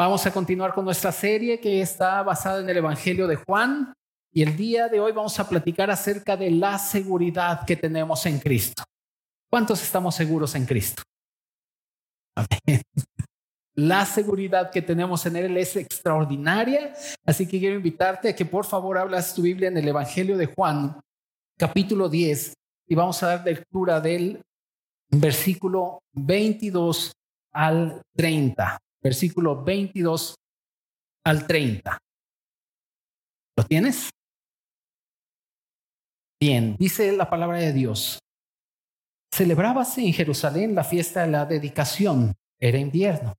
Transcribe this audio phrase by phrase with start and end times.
[0.00, 3.92] Vamos a continuar con nuestra serie que está basada en el Evangelio de Juan
[4.32, 8.38] y el día de hoy vamos a platicar acerca de la seguridad que tenemos en
[8.38, 8.82] Cristo.
[9.50, 11.02] ¿Cuántos estamos seguros en Cristo?
[13.74, 16.94] La seguridad que tenemos en Él es extraordinaria,
[17.26, 20.46] así que quiero invitarte a que por favor hablas tu Biblia en el Evangelio de
[20.46, 20.98] Juan,
[21.58, 22.54] capítulo 10,
[22.88, 24.40] y vamos a dar lectura del
[25.10, 27.12] versículo 22
[27.52, 30.34] al 30 versículo 22
[31.24, 31.98] al 30.
[33.56, 34.10] ¿Lo tienes?
[36.40, 38.18] Bien, dice la palabra de Dios.
[39.32, 42.34] Celebrábase en Jerusalén la fiesta de la dedicación.
[42.58, 43.34] Era invierno.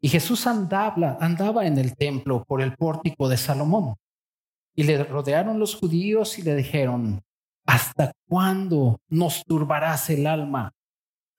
[0.00, 3.96] Y Jesús andaba, andaba en el templo por el pórtico de Salomón.
[4.74, 7.20] Y le rodearon los judíos y le dijeron,
[7.66, 10.72] ¿hasta cuándo nos turbarás el alma?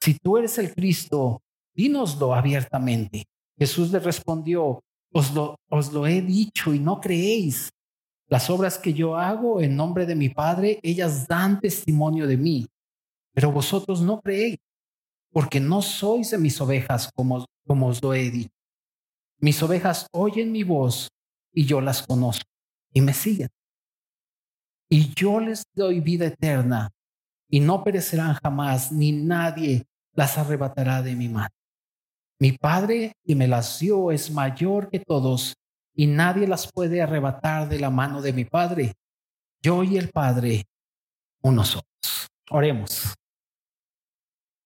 [0.01, 1.41] Si tú eres el Cristo,
[1.79, 3.23] dínoslo abiertamente.
[3.57, 4.81] Jesús le respondió,
[5.13, 5.33] os
[5.93, 7.69] lo, he dicho y no creéis.
[8.27, 12.67] Las obras que yo hago en nombre de mi Padre, ellas dan testimonio de mí,
[13.33, 14.57] pero vosotros no creéis,
[15.31, 18.51] porque no sois de mis ovejas como os lo he dicho.
[19.39, 21.07] Mis ovejas oyen mi voz
[21.53, 22.43] y yo las conozco
[22.93, 23.47] y me siguen.
[24.89, 26.89] Y yo les doy vida eterna
[27.49, 31.58] y no perecerán jamás, ni nadie las arrebatará de mi mano.
[32.39, 35.55] Mi Padre que me las dio es mayor que todos
[35.93, 38.93] y nadie las puede arrebatar de la mano de mi Padre.
[39.61, 40.63] Yo y el Padre,
[41.41, 41.83] uno somos.
[42.49, 43.13] Oremos.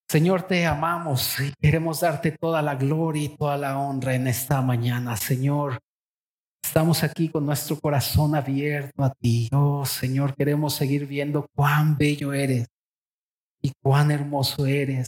[0.07, 4.61] Señor, te amamos y queremos darte toda la gloria y toda la honra en esta
[4.61, 5.79] mañana, Señor.
[6.63, 9.49] Estamos aquí con nuestro corazón abierto a ti.
[9.51, 12.67] Oh, Señor, queremos seguir viendo cuán bello eres
[13.59, 15.07] y cuán hermoso eres.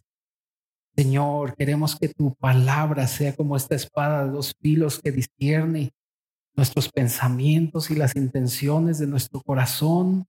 [0.96, 5.92] Señor, queremos que tu palabra sea como esta espada de dos filos que discierne
[6.56, 10.26] nuestros pensamientos y las intenciones de nuestro corazón.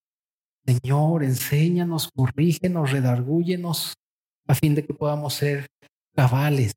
[0.67, 3.95] Señor, enséñanos, corrígenos, redargúyenos,
[4.49, 5.69] a fin de que podamos ser
[6.17, 6.75] cabales,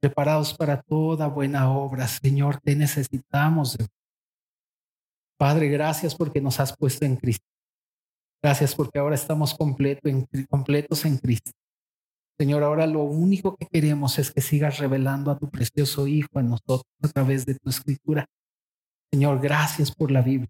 [0.00, 2.06] preparados para toda buena obra.
[2.06, 3.76] Señor, te necesitamos.
[5.36, 7.46] Padre, gracias porque nos has puesto en Cristo.
[8.40, 11.50] Gracias porque ahora estamos completos en Cristo.
[12.38, 16.50] Señor, ahora lo único que queremos es que sigas revelando a tu precioso Hijo en
[16.50, 18.26] nosotros a través de tu escritura.
[19.12, 20.48] Señor, gracias por la Biblia.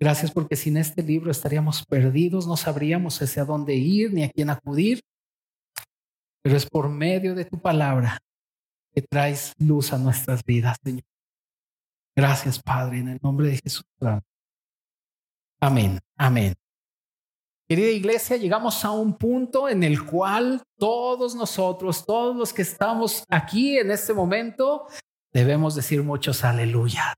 [0.00, 4.50] Gracias porque sin este libro estaríamos perdidos, no sabríamos hacia dónde ir ni a quién
[4.50, 5.00] acudir.
[6.42, 8.18] Pero es por medio de tu palabra
[8.92, 11.04] que traes luz a nuestras vidas, Señor.
[12.16, 13.84] Gracias, Padre, en el nombre de Jesús.
[15.60, 16.54] Amén, amén.
[17.68, 23.24] Querida iglesia, llegamos a un punto en el cual todos nosotros, todos los que estamos
[23.28, 24.86] aquí en este momento,
[25.34, 27.14] debemos decir muchos aleluya.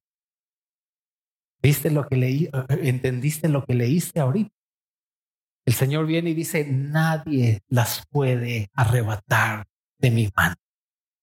[1.62, 2.50] ¿Viste lo que leí?
[2.68, 4.50] ¿Entendiste lo que leíste ahorita?
[5.66, 9.68] El Señor viene y dice, nadie las puede arrebatar
[9.98, 10.56] de mi mano.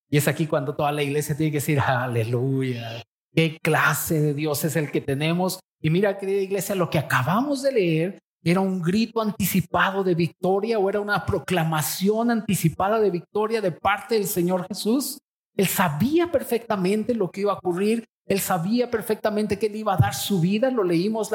[0.09, 3.03] Y es aquí cuando toda la iglesia tiene que decir, aleluya.
[3.33, 5.59] ¿Qué clase de Dios es el que tenemos?
[5.81, 8.19] Y mira, querida iglesia, lo que acabamos de leer
[8.49, 14.15] ¿Era un grito anticipado de victoria o era una proclamación anticipada de victoria de parte
[14.15, 15.19] del Señor Jesús?
[15.57, 19.97] Él sabía perfectamente lo que iba a ocurrir, él sabía perfectamente que él iba a
[19.97, 21.29] dar su vida, lo leímos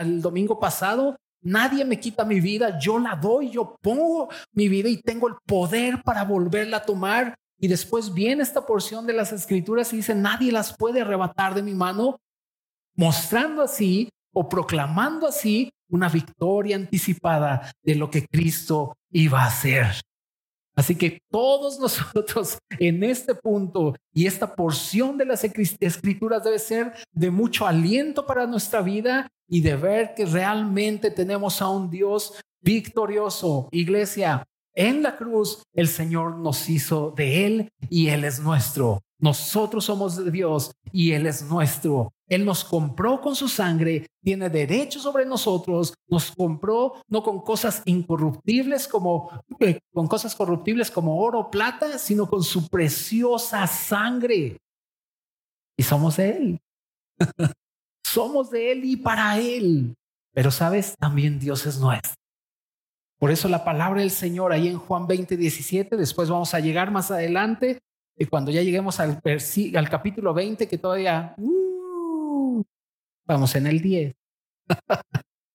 [0.00, 1.16] el domingo pasado.
[1.42, 5.34] Nadie me quita mi vida, yo la doy, yo pongo mi vida y tengo el
[5.44, 7.34] poder para volverla a tomar.
[7.58, 11.62] Y después viene esta porción de las escrituras y dice, nadie las puede arrebatar de
[11.62, 12.18] mi mano,
[12.96, 19.86] mostrando así o proclamando así una victoria anticipada de lo que Cristo iba a hacer.
[20.76, 26.92] Así que todos nosotros en este punto y esta porción de las escrituras debe ser
[27.12, 32.34] de mucho aliento para nuestra vida y de ver que realmente tenemos a un Dios
[32.60, 33.68] victorioso.
[33.70, 34.44] Iglesia,
[34.74, 39.00] en la cruz el Señor nos hizo de Él y Él es nuestro.
[39.20, 42.12] Nosotros somos de Dios y Él es nuestro.
[42.28, 47.82] Él nos compró con su sangre, tiene derecho sobre nosotros, nos compró no con cosas
[47.84, 49.30] incorruptibles como
[49.60, 54.56] eh, con cosas corruptibles como oro o plata, sino con su preciosa sangre.
[55.76, 56.60] Y somos de Él.
[58.04, 59.94] somos de Él y para Él.
[60.32, 62.14] Pero sabes, también Dios es nuestro.
[63.18, 66.90] Por eso la palabra del Señor ahí en Juan 20, 17, después vamos a llegar
[66.90, 67.78] más adelante,
[68.16, 69.20] y cuando ya lleguemos al,
[69.74, 71.63] al capítulo 20, que todavía uh,
[73.26, 74.14] vamos en el 10.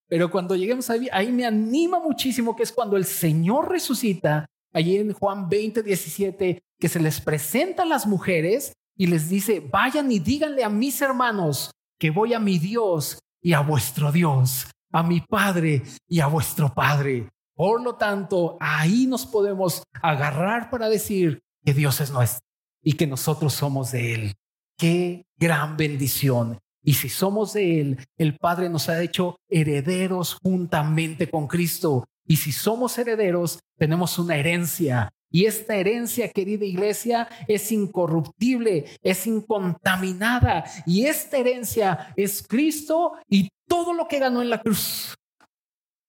[0.08, 4.98] Pero cuando lleguemos ahí, ahí me anima muchísimo que es cuando el Señor resucita, allí
[4.98, 10.12] en Juan 20, 17, que se les presenta a las mujeres y les dice, vayan
[10.12, 15.04] y díganle a mis hermanos que voy a mi Dios y a vuestro Dios, a
[15.04, 17.30] mi Padre y a vuestro Padre.
[17.54, 22.46] Por lo tanto, ahí nos podemos agarrar para decir que Dios es nuestro
[22.82, 24.34] y que nosotros somos de Él.
[24.78, 26.58] Qué gran bendición.
[26.84, 32.08] Y si somos de Él, el Padre nos ha hecho herederos juntamente con Cristo.
[32.26, 35.12] Y si somos herederos, tenemos una herencia.
[35.32, 40.64] Y esta herencia, querida iglesia, es incorruptible, es incontaminada.
[40.86, 45.16] Y esta herencia es Cristo y todo lo que ganó en la cruz.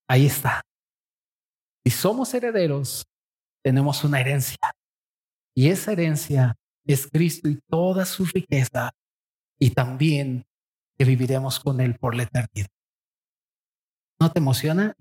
[0.09, 0.63] Ahí está.
[1.85, 3.05] Si somos herederos,
[3.63, 4.59] tenemos una herencia.
[5.55, 6.57] Y esa herencia
[6.87, 8.91] es Cristo y toda su riqueza.
[9.59, 10.45] Y también
[11.01, 12.69] que viviremos con Él por la eternidad.
[14.21, 14.95] ¿No te emociona?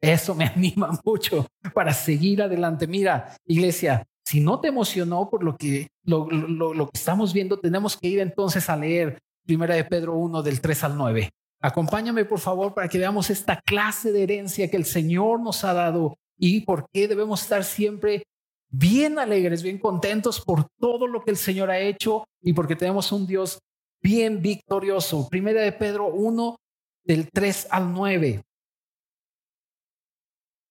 [0.00, 2.86] Eso me anima mucho para seguir adelante.
[2.86, 7.94] Mira, iglesia, si no te emocionó por lo que, lo, lo, que estamos viendo, tenemos
[7.94, 11.28] que ir entonces a leer Primera de Pedro 1 del 3 al 9.
[11.60, 15.74] Acompáñame, por favor, para que veamos esta clase de herencia que el Señor nos ha
[15.74, 18.22] dado y por qué debemos estar siempre
[18.70, 23.12] bien alegres, bien contentos por todo lo que el Señor ha hecho y porque tenemos
[23.12, 23.58] un Dios
[24.06, 25.28] bien victorioso.
[25.28, 26.56] Primera de Pedro 1,
[27.04, 28.40] del 3 al 9.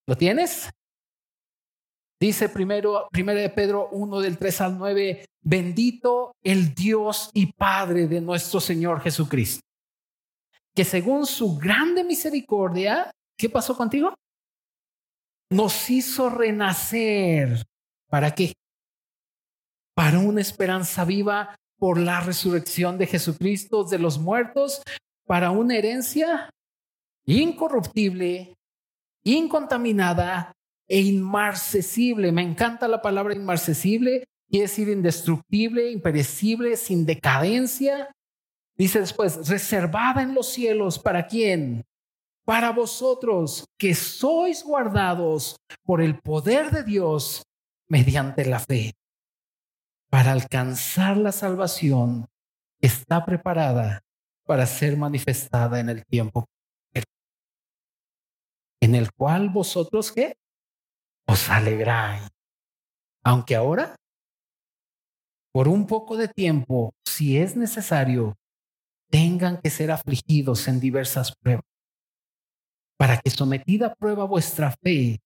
[0.08, 0.70] ¿Lo tienes?
[2.18, 8.06] Dice primero, primera de Pedro 1 del 3 al 9, bendito el Dios y Padre
[8.06, 9.60] de nuestro Señor Jesucristo,
[10.74, 14.14] que según su grande misericordia, ¿qué pasó contigo?
[15.50, 17.62] Nos hizo renacer.
[18.08, 18.54] ¿Para qué?
[19.94, 24.82] Para una esperanza viva por la resurrección de Jesucristo de los muertos
[25.26, 26.50] para una herencia
[27.26, 28.56] incorruptible,
[29.24, 30.52] incontaminada
[30.88, 32.32] e inmarcesible.
[32.32, 38.10] Me encanta la palabra inmarcesible, quiere decir indestructible, imperecible, sin decadencia.
[38.76, 41.84] Dice después, reservada en los cielos, ¿para quién?
[42.44, 47.42] Para vosotros que sois guardados por el poder de Dios
[47.88, 48.94] mediante la fe
[50.16, 52.26] para alcanzar la salvación
[52.80, 54.00] está preparada
[54.46, 56.46] para ser manifestada en el tiempo
[58.80, 60.38] en el cual vosotros qué
[61.28, 62.30] os alegráis.
[63.24, 63.94] Aunque ahora,
[65.52, 68.36] por un poco de tiempo, si es necesario,
[69.10, 71.66] tengan que ser afligidos en diversas pruebas,
[72.98, 75.20] para que sometida a prueba vuestra fe,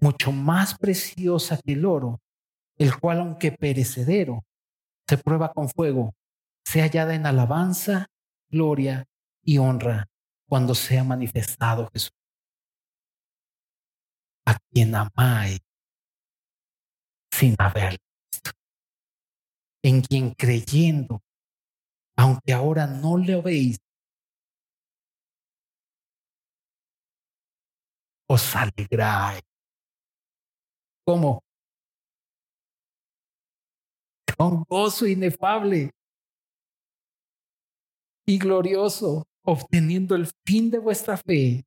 [0.00, 2.20] mucho más preciosa que el oro,
[2.78, 4.44] el cual aunque perecedero,
[5.08, 6.14] se prueba con fuego,
[6.64, 8.06] sea hallada en alabanza,
[8.48, 9.06] gloria
[9.42, 10.06] y honra
[10.48, 12.12] cuando sea manifestado Jesús.
[14.46, 15.60] A quien amáis
[17.30, 17.98] sin haberlo
[18.30, 18.50] visto,
[19.82, 21.22] en quien creyendo,
[22.16, 23.78] aunque ahora no le veis,
[28.26, 29.42] os alegráis.
[31.06, 31.43] ¿Cómo?
[34.36, 35.90] Con gozo inefable
[38.26, 41.64] y glorioso, obteniendo el fin de vuestra fe,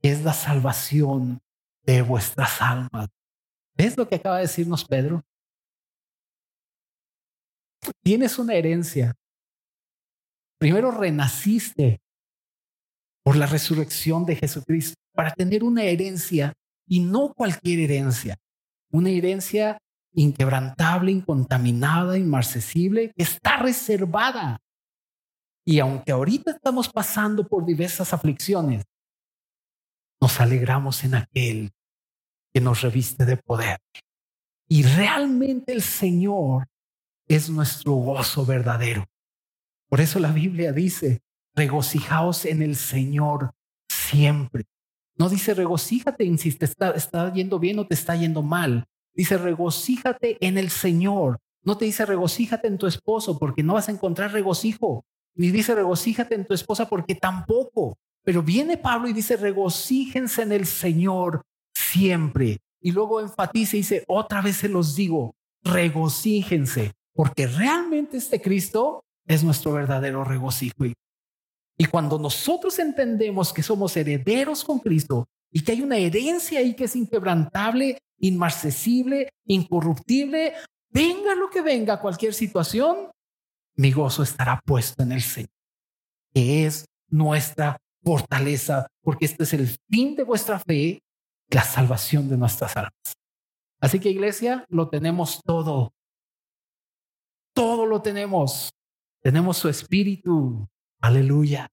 [0.00, 1.40] que es la salvación
[1.82, 3.08] de vuestras almas.
[3.76, 5.22] ¿Ves lo que acaba de decirnos Pedro?
[8.02, 9.14] Tienes una herencia.
[10.58, 12.00] Primero renaciste
[13.22, 16.52] por la resurrección de Jesucristo para tener una herencia
[16.86, 18.36] y no cualquier herencia,
[18.90, 19.78] una herencia
[20.16, 24.60] inquebrantable, incontaminada, inmarcesible, está reservada.
[25.64, 28.84] Y aunque ahorita estamos pasando por diversas aflicciones,
[30.20, 31.72] nos alegramos en aquel
[32.52, 33.78] que nos reviste de poder.
[34.68, 36.66] Y realmente el Señor
[37.28, 39.04] es nuestro gozo verdadero.
[39.88, 41.20] Por eso la Biblia dice,
[41.54, 43.52] regocijaos en el Señor
[43.88, 44.64] siempre.
[45.18, 48.86] No dice regocíjate, insiste, está, está yendo bien o te está yendo mal.
[49.16, 51.38] Dice, regocíjate en el Señor.
[51.62, 55.04] No te dice regocíjate en tu esposo porque no vas a encontrar regocijo.
[55.34, 57.98] Ni dice regocíjate en tu esposa porque tampoco.
[58.22, 61.42] Pero viene Pablo y dice regocíjense en el Señor
[61.74, 62.58] siempre.
[62.80, 69.02] Y luego enfatiza y dice, otra vez se los digo, regocíjense porque realmente este Cristo
[69.26, 70.84] es nuestro verdadero regocijo.
[71.78, 76.74] Y cuando nosotros entendemos que somos herederos con Cristo y que hay una herencia ahí
[76.74, 80.52] que es inquebrantable, inmarcesible, incorruptible,
[80.90, 83.10] venga lo que venga, cualquier situación,
[83.74, 85.48] mi gozo estará puesto en el Señor,
[86.34, 90.98] que es nuestra fortaleza, porque este es el fin de vuestra fe,
[91.48, 93.14] la salvación de nuestras almas.
[93.80, 95.90] Así que iglesia, lo tenemos todo.
[97.54, 98.68] todo lo tenemos.
[99.22, 100.68] Tenemos su espíritu,
[101.00, 101.66] aleluya.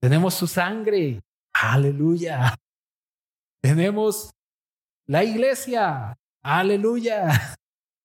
[0.00, 1.20] Tenemos su sangre,
[1.52, 2.54] aleluya.
[3.60, 4.30] Tenemos
[5.06, 7.56] la iglesia, aleluya.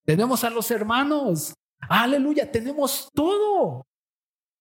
[0.05, 2.51] Tenemos a los hermanos, aleluya.
[2.51, 3.85] Tenemos todo.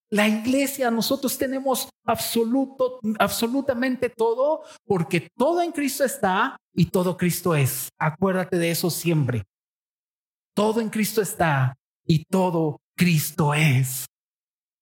[0.09, 7.55] La iglesia, nosotros tenemos absoluto, absolutamente todo, porque todo en Cristo está y todo Cristo
[7.55, 7.89] es.
[7.97, 9.43] Acuérdate de eso siempre.
[10.55, 11.75] Todo en Cristo está
[12.05, 14.05] y todo Cristo es.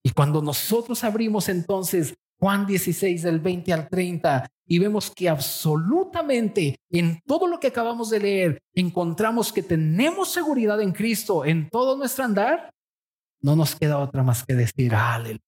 [0.03, 6.79] Y cuando nosotros abrimos entonces Juan 16 del 20 al 30 y vemos que absolutamente
[6.89, 11.95] en todo lo que acabamos de leer encontramos que tenemos seguridad en Cristo en todo
[11.95, 12.73] nuestro andar,
[13.41, 15.39] no nos queda otra más que decir aleluya.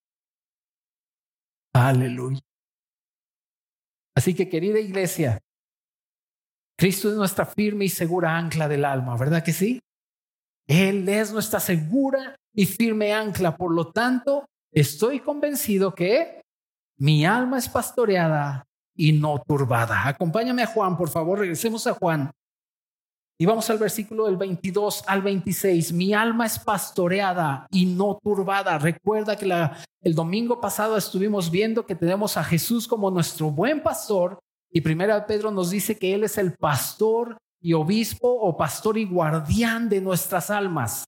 [1.74, 2.40] Aleluya.
[4.16, 5.40] Así que querida iglesia,
[6.78, 9.80] Cristo es nuestra firme y segura ancla del alma, ¿verdad que sí?
[10.68, 13.58] Él es nuestra segura y firme ancla.
[13.58, 16.43] Por lo tanto, estoy convencido que
[17.04, 20.08] mi alma es pastoreada y no turbada.
[20.08, 22.32] Acompáñame a Juan, por favor, regresemos a Juan.
[23.38, 25.92] Y vamos al versículo del 22 al 26.
[25.92, 28.78] Mi alma es pastoreada y no turbada.
[28.78, 29.52] Recuerda que
[30.02, 34.40] el domingo pasado estuvimos viendo que tenemos a Jesús como nuestro buen pastor.
[34.72, 39.04] Y primero Pedro nos dice que Él es el pastor y obispo o pastor y
[39.04, 41.04] guardián de nuestras almas.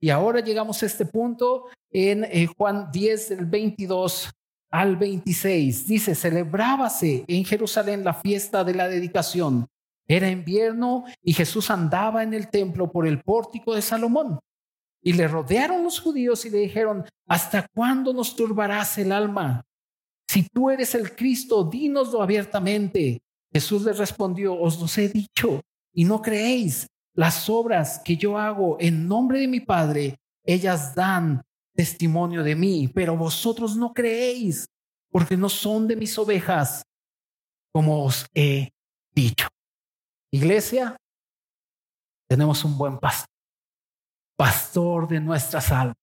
[0.00, 4.28] Y ahora llegamos a este punto en eh, Juan 10, del 22
[4.72, 5.86] al 26.
[5.86, 9.68] Dice, celebrábase en Jerusalén la fiesta de la dedicación.
[10.08, 14.40] Era invierno y Jesús andaba en el templo por el pórtico de Salomón.
[15.02, 19.62] Y le rodearon los judíos y le dijeron, ¿hasta cuándo nos turbarás el alma?
[20.28, 23.20] Si tú eres el Cristo, dínoslo abiertamente.
[23.52, 25.60] Jesús le respondió, os los he dicho
[25.92, 26.86] y no creéis.
[27.14, 31.42] Las obras que yo hago en nombre de mi Padre, ellas dan
[31.74, 34.66] testimonio de mí, pero vosotros no creéis,
[35.10, 36.82] porque no son de mis ovejas,
[37.72, 38.70] como os he
[39.14, 39.48] dicho.
[40.30, 40.96] Iglesia,
[42.28, 43.28] tenemos un buen pastor,
[44.36, 45.96] pastor de nuestras almas.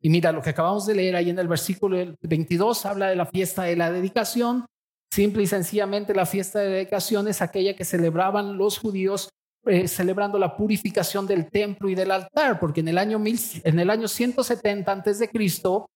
[0.00, 3.26] Y mira, lo que acabamos de leer ahí en el versículo 22 habla de la
[3.26, 4.66] fiesta de la dedicación.
[5.12, 9.28] Simple y sencillamente la fiesta de dedicación es aquella que celebraban los judíos
[9.66, 13.78] eh, celebrando la purificación del templo y del altar, porque en el año, mil, en
[13.78, 15.88] el año 170 antes de Cristo,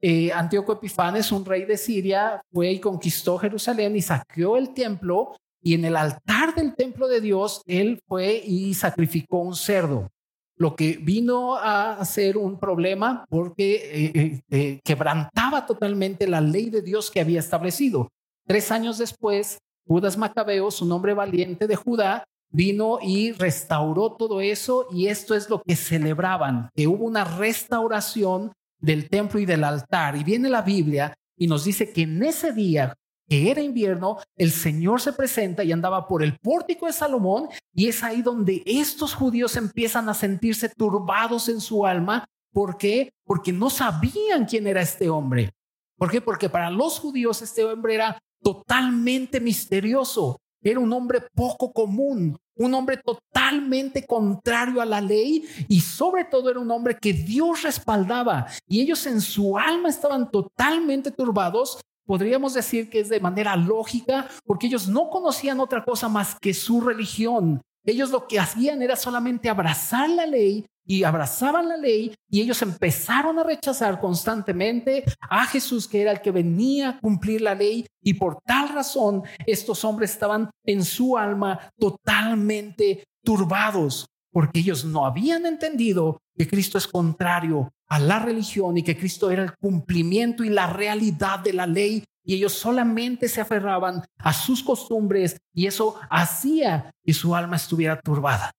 [0.00, 5.34] eh, Antíoco Epifanes, un rey de Siria, fue y conquistó Jerusalén y saqueó el templo
[5.62, 10.10] y en el altar del templo de Dios, él fue y sacrificó un cerdo,
[10.56, 17.10] lo que vino a ser un problema porque eh, quebrantaba totalmente la ley de Dios
[17.10, 18.10] que había establecido.
[18.46, 22.24] Tres años después, Judas Macabeo, un hombre valiente de Judá,
[22.54, 28.52] vino y restauró todo eso y esto es lo que celebraban, que hubo una restauración
[28.78, 30.16] del templo y del altar.
[30.16, 32.94] Y viene la Biblia y nos dice que en ese día,
[33.28, 37.88] que era invierno, el Señor se presenta y andaba por el pórtico de Salomón y
[37.88, 42.24] es ahí donde estos judíos empiezan a sentirse turbados en su alma.
[42.52, 43.10] ¿Por qué?
[43.24, 45.50] Porque no sabían quién era este hombre.
[45.96, 46.20] ¿Por qué?
[46.20, 50.38] Porque para los judíos este hombre era totalmente misterioso.
[50.64, 56.50] Era un hombre poco común, un hombre totalmente contrario a la ley y sobre todo
[56.50, 61.80] era un hombre que Dios respaldaba y ellos en su alma estaban totalmente turbados.
[62.06, 66.54] Podríamos decir que es de manera lógica porque ellos no conocían otra cosa más que
[66.54, 67.60] su religión.
[67.84, 72.60] Ellos lo que hacían era solamente abrazar la ley y abrazaban la ley y ellos
[72.62, 77.86] empezaron a rechazar constantemente a Jesús, que era el que venía a cumplir la ley.
[78.02, 85.06] Y por tal razón, estos hombres estaban en su alma totalmente turbados, porque ellos no
[85.06, 90.44] habían entendido que Cristo es contrario a la religión y que Cristo era el cumplimiento
[90.44, 92.04] y la realidad de la ley.
[92.24, 98.00] Y ellos solamente se aferraban a sus costumbres y eso hacía que su alma estuviera
[98.00, 98.50] turbada.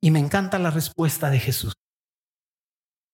[0.00, 1.74] Y me encanta la respuesta de Jesús.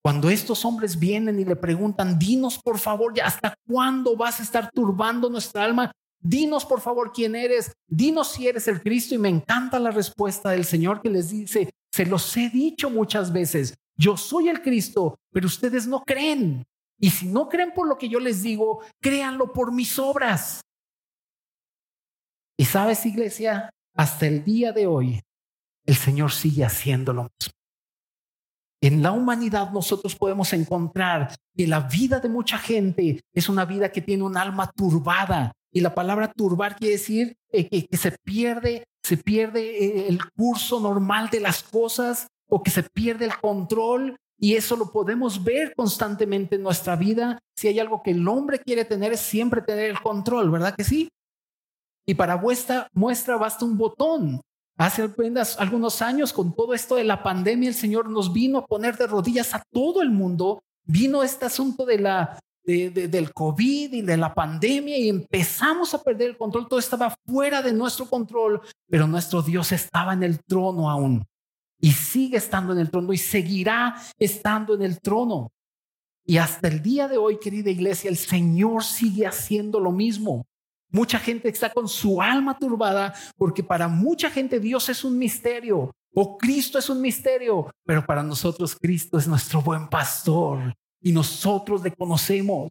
[0.02, 4.42] Cuando estos hombres vienen y le preguntan, dinos por favor, ya hasta cuándo vas a
[4.42, 9.14] estar turbando nuestra alma, dinos por favor quién eres, dinos si eres el Cristo.
[9.14, 13.32] Y me encanta la respuesta del Señor que les dice, se los he dicho muchas
[13.32, 16.64] veces, yo soy el Cristo, pero ustedes no creen.
[17.04, 20.62] Y si no creen por lo que yo les digo, créanlo por mis obras.
[22.56, 25.20] Y sabes, iglesia, hasta el día de hoy,
[25.84, 27.52] el Señor sigue haciendo lo mismo.
[28.80, 33.92] En la humanidad nosotros podemos encontrar que la vida de mucha gente es una vida
[33.92, 35.52] que tiene un alma turbada.
[35.70, 40.80] Y la palabra turbar quiere decir eh, que, se pierde se pierde eh, el curso
[40.80, 44.16] normal de las cosas o que se pierde el control.
[44.38, 47.40] Y eso lo podemos ver constantemente en nuestra vida.
[47.56, 50.84] Si hay algo que el hombre quiere tener es siempre tener el control, ¿verdad que
[50.84, 51.08] sí?
[52.06, 54.40] Y para vuestra muestra basta un botón.
[54.76, 58.66] Hace apenas algunos años, con todo esto de la pandemia, el Señor nos vino a
[58.66, 60.62] poner de rodillas a todo el mundo.
[60.84, 66.30] Vino este asunto de la, del COVID y de la pandemia y empezamos a perder
[66.30, 66.68] el control.
[66.68, 68.60] Todo estaba fuera de nuestro control,
[68.90, 71.24] pero nuestro Dios estaba en el trono aún
[71.84, 75.52] y sigue estando en el trono y seguirá estando en el trono.
[76.24, 80.46] Y hasta el día de hoy, querida iglesia, el Señor sigue haciendo lo mismo.
[80.88, 85.94] Mucha gente está con su alma turbada porque para mucha gente Dios es un misterio
[86.14, 90.72] o Cristo es un misterio, pero para nosotros Cristo es nuestro buen pastor
[91.02, 92.70] y nosotros le conocemos.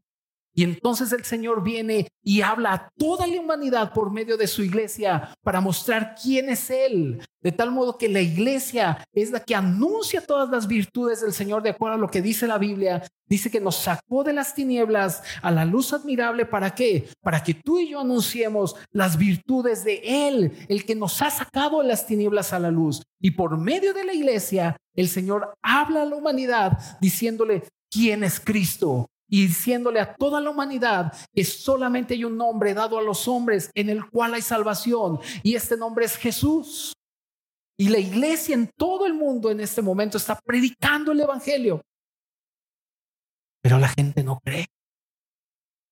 [0.56, 4.64] Y entonces el Señor viene y habla a toda la humanidad por medio de su
[4.64, 7.24] iglesia para mostrar quién es Él.
[7.42, 11.64] De tal modo que la iglesia es la que anuncia todas las virtudes del Señor
[11.64, 13.04] de acuerdo a lo que dice la Biblia.
[13.26, 16.46] Dice que nos sacó de las tinieblas a la luz admirable.
[16.46, 17.10] ¿Para qué?
[17.22, 21.82] Para que tú y yo anunciemos las virtudes de Él, el que nos ha sacado
[21.82, 23.02] de las tinieblas a la luz.
[23.20, 28.40] Y por medio de la iglesia, el Señor habla a la humanidad diciéndole, ¿quién es
[28.40, 29.10] Cristo?
[29.28, 33.72] Y diciéndole a toda la humanidad que solamente hay un nombre dado a los hombres
[33.74, 36.94] en el cual hay salvación y este nombre es Jesús.
[37.78, 41.82] Y la iglesia en todo el mundo en este momento está predicando el Evangelio.
[43.62, 44.68] Pero la gente no cree.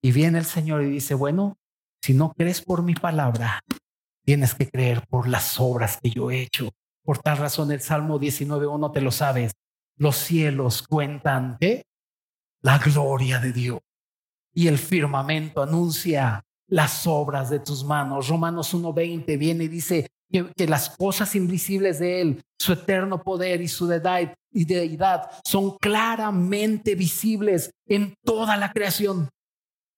[0.04, 1.58] Y viene el Señor y dice, bueno,
[2.04, 3.62] si no crees por mi palabra,
[4.24, 6.70] tienes que creer por las obras que yo he hecho.
[7.04, 9.52] Por tal razón el Salmo 19.1 te lo sabes.
[9.98, 11.84] Los cielos cuentan ¿qué?
[12.62, 13.80] La gloria de Dios.
[14.54, 18.28] Y el firmamento anuncia las obras de tus manos.
[18.28, 23.68] Romanos 1.20 viene y dice que, las cosas invisibles de Él, su eterno poder y
[23.68, 29.30] su deidad, y deidad son claramente visibles en toda la creación.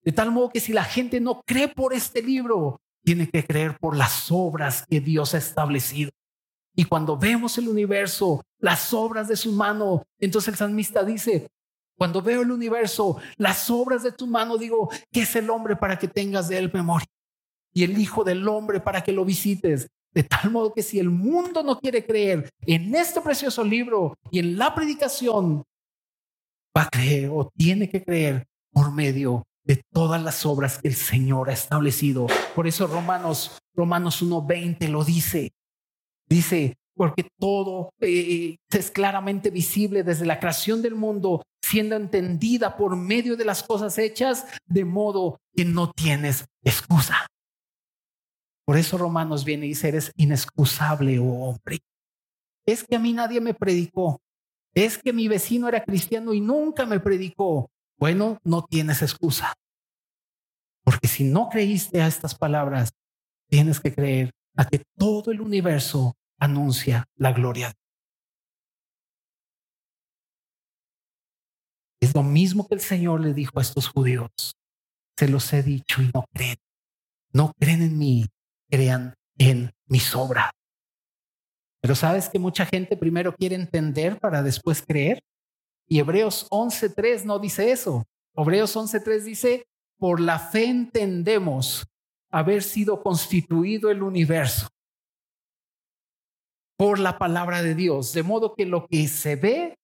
[0.03, 3.77] De tal modo que si la gente no cree por este libro, tiene que creer
[3.79, 6.11] por las obras que Dios ha establecido.
[6.75, 11.47] Y cuando vemos el universo, las obras de su mano, entonces el salmista dice,
[11.97, 15.97] cuando veo el universo, las obras de tu mano, digo, ¿qué es el hombre para
[15.97, 17.07] que tengas de él memoria?
[17.73, 19.87] Y el Hijo del Hombre para que lo visites.
[20.13, 24.39] De tal modo que si el mundo no quiere creer en este precioso libro y
[24.39, 25.63] en la predicación,
[26.77, 30.95] va a creer o tiene que creer por medio de todas las obras que el
[30.95, 32.27] Señor ha establecido.
[32.55, 35.51] Por eso Romanos, Romanos 1.20 lo dice.
[36.27, 42.95] Dice, porque todo eh, es claramente visible desde la creación del mundo, siendo entendida por
[42.95, 47.27] medio de las cosas hechas, de modo que no tienes excusa.
[48.65, 51.79] Por eso Romanos viene y dice, eres inexcusable, oh hombre.
[52.65, 54.21] Es que a mí nadie me predicó.
[54.73, 57.69] Es que mi vecino era cristiano y nunca me predicó.
[57.97, 59.53] Bueno, no tienes excusa.
[60.83, 62.91] Porque si no creíste a estas palabras,
[63.49, 67.73] tienes que creer a que todo el universo anuncia la gloria.
[72.01, 74.29] Es lo mismo que el Señor le dijo a estos judíos.
[75.17, 76.57] Se los he dicho y no creen.
[77.31, 78.25] No creen en mí,
[78.69, 80.51] crean en mis obras.
[81.81, 85.23] Pero sabes que mucha gente primero quiere entender para después creer.
[85.87, 88.03] Y Hebreos 11.3 no dice eso.
[88.35, 89.65] Hebreos 11.3 dice,
[89.97, 91.85] por la fe entendemos
[92.29, 94.72] haber sido constituido el universo
[96.77, 99.77] por la palabra de Dios, de modo que lo que se ve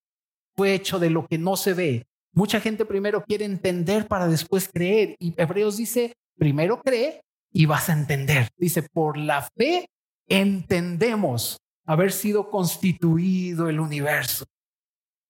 [0.56, 2.06] fue hecho de lo que no se ve.
[2.32, 7.22] Mucha gente primero quiere entender para después creer y Hebreos dice, primero cree
[7.52, 8.48] y vas a entender.
[8.56, 9.88] Dice, por la fe
[10.28, 14.44] entendemos haber sido constituido el universo.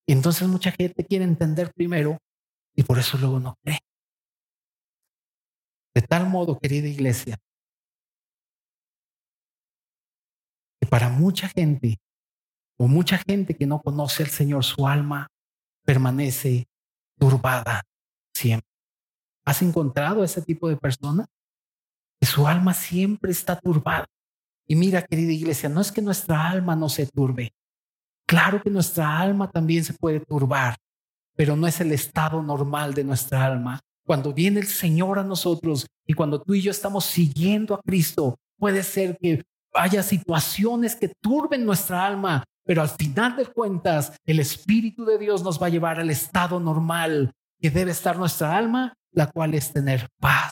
[0.07, 2.19] Y entonces mucha gente quiere entender primero
[2.75, 3.79] y por eso luego no cree.
[5.95, 7.39] De tal modo, querida iglesia,
[10.91, 11.99] para mucha gente
[12.77, 15.29] o mucha gente que no conoce al Señor, su alma
[15.85, 16.67] permanece
[17.19, 17.83] turbada
[18.35, 18.69] siempre.
[19.45, 21.27] ¿Has encontrado a ese tipo de persona?
[22.19, 24.07] Que su alma siempre está turbada.
[24.67, 27.53] Y mira, querida iglesia, no es que nuestra alma no se turbe.
[28.27, 30.77] Claro que nuestra alma también se puede turbar,
[31.37, 33.81] pero no es el estado normal de nuestra alma.
[34.07, 38.39] Cuando viene el Señor a nosotros y cuando tú y yo estamos siguiendo a Cristo,
[38.57, 39.43] puede ser que
[39.75, 45.43] haya situaciones que turben nuestra alma, pero al final de cuentas el Espíritu de Dios
[45.43, 49.73] nos va a llevar al estado normal que debe estar nuestra alma, la cual es
[49.73, 50.51] tener paz.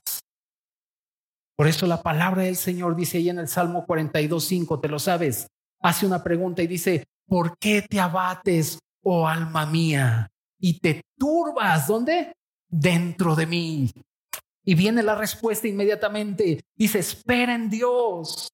[1.57, 4.99] Por eso la palabra del Señor dice ahí en el Salmo 42, 5, te lo
[4.99, 5.49] sabes,
[5.81, 10.29] hace una pregunta y dice, ¿por qué te abates, oh alma mía?
[10.61, 12.33] Y te turbas, ¿dónde?
[12.69, 13.91] Dentro de mí.
[14.65, 16.61] Y viene la respuesta inmediatamente.
[16.77, 18.49] Dice, espera en Dios,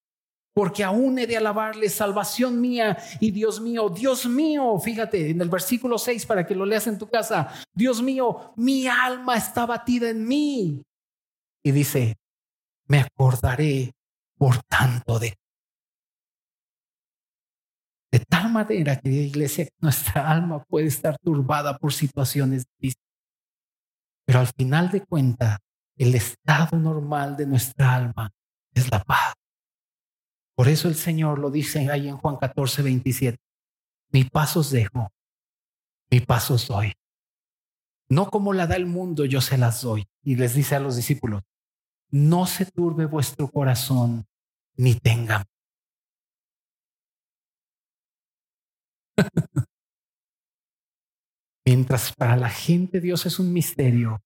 [0.55, 5.49] porque aún he de alabarle, salvación mía y Dios mío, Dios mío, fíjate en el
[5.49, 10.09] versículo 6 para que lo leas en tu casa, Dios mío, mi alma está batida
[10.11, 10.83] en mí.
[11.63, 12.17] Y dice,
[12.87, 13.93] me acordaré
[14.39, 15.35] por tanto de
[18.15, 23.11] de tal manera, querida iglesia, nuestra alma puede estar turbada por situaciones difíciles.
[24.25, 25.59] Pero al final de cuentas,
[25.97, 28.31] el estado normal de nuestra alma
[28.73, 29.35] es la paz.
[30.57, 33.39] Por eso el Señor lo dice ahí en Juan 14, 27.
[34.11, 35.11] Mi paz os dejo,
[36.11, 36.93] mi paz os doy.
[38.09, 40.05] No como la da el mundo, yo se las doy.
[40.23, 41.43] Y les dice a los discípulos,
[42.11, 44.27] no se turbe vuestro corazón,
[44.77, 45.45] ni tengan
[51.67, 54.23] Mientras para la gente Dios es un misterio,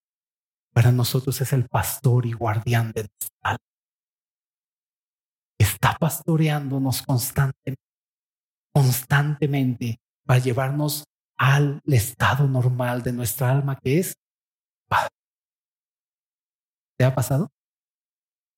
[0.72, 3.67] para nosotros es el pastor y guardián de nuestra alma.
[5.80, 7.80] Está pastoreándonos constantemente,
[8.74, 11.04] constantemente para llevarnos
[11.38, 14.16] al estado normal de nuestra alma que es
[14.88, 15.08] paz.
[16.98, 17.48] ¿Te ha pasado?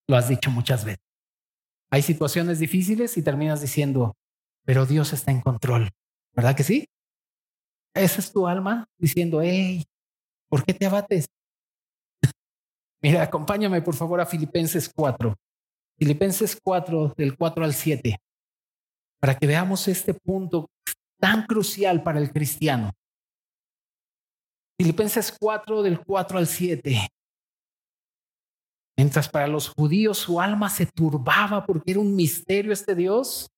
[0.09, 1.05] Lo has dicho muchas veces.
[1.91, 4.15] Hay situaciones difíciles y terminas diciendo,
[4.65, 5.91] pero Dios está en control.
[6.35, 6.87] ¿Verdad que sí?
[7.95, 9.85] Esa es tu alma diciendo, hey,
[10.49, 11.27] ¿por qué te abates?
[13.03, 15.37] Mira, acompáñame por favor a Filipenses 4.
[16.01, 18.17] Filipenses 4, del 4 al 7,
[19.21, 20.71] para que veamos este punto
[21.21, 22.93] tan crucial para el cristiano.
[24.81, 27.07] Filipenses 4, del 4 al 7.
[28.97, 33.51] Mientras para los judíos su alma se turbaba porque era un misterio este Dios,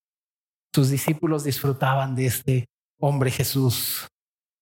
[0.75, 2.67] sus discípulos disfrutaban de este
[2.99, 4.09] hombre Jesús.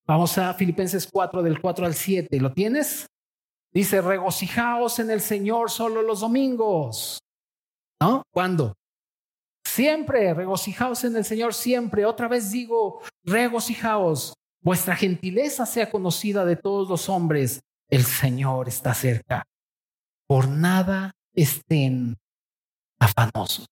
[0.06, 2.40] Vamos a Filipenses 4 del 4 al 7.
[2.40, 3.06] ¿Lo tienes?
[3.72, 7.20] Dice, regocijaos en el Señor solo los domingos.
[8.00, 8.22] ¿No?
[8.32, 8.74] ¿Cuándo?
[9.66, 12.04] Siempre, regocijaos en el Señor siempre.
[12.04, 14.34] Otra vez digo, regocijaos.
[14.62, 17.60] Vuestra gentileza sea conocida de todos los hombres.
[17.88, 19.44] El Señor está cerca.
[20.26, 22.16] Por nada estén
[22.98, 23.66] afanosos.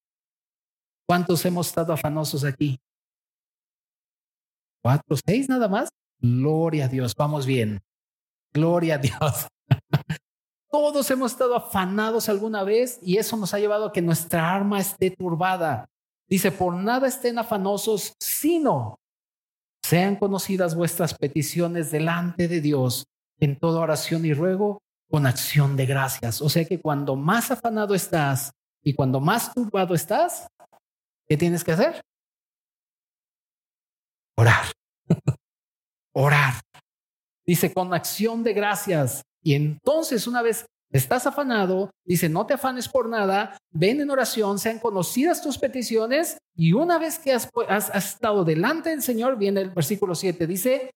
[1.07, 2.79] ¿Cuántos hemos estado afanosos aquí?
[4.83, 5.89] ¿Cuatro, seis nada más?
[6.21, 7.81] Gloria a Dios, vamos bien.
[8.53, 9.49] Gloria a Dios.
[10.71, 14.81] Todos hemos estado afanados alguna vez y eso nos ha llevado a que nuestra arma
[14.81, 15.89] esté turbada.
[16.27, 18.99] Dice, por nada estén afanosos, sino
[19.83, 23.07] sean conocidas vuestras peticiones delante de Dios
[23.41, 26.43] en toda oración y ruego con acción de gracias.
[26.43, 28.53] O sea que cuando más afanado estás
[28.83, 30.49] y cuando más turbado estás,
[31.29, 32.01] ¿Qué tienes que hacer?
[34.35, 34.73] Orar.
[36.15, 36.55] Orar.
[37.45, 39.23] Dice, con acción de gracias.
[39.43, 44.59] Y entonces una vez estás afanado, dice, no te afanes por nada, ven en oración,
[44.59, 46.39] sean conocidas tus peticiones.
[46.55, 47.49] Y una vez que has,
[47.95, 50.91] estado delante del Señor, viene el versículo 7, dice,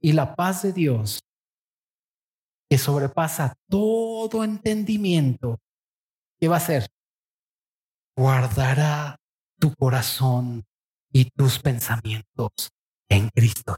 [0.00, 1.20] y la paz de Dios,
[2.70, 5.58] que sobrepasa todo entendimiento,
[6.38, 6.86] ¿qué va a hacer?
[8.16, 9.16] Guardará
[9.58, 10.64] tu corazón
[11.12, 12.50] y tus pensamientos
[13.08, 13.76] en Cristo.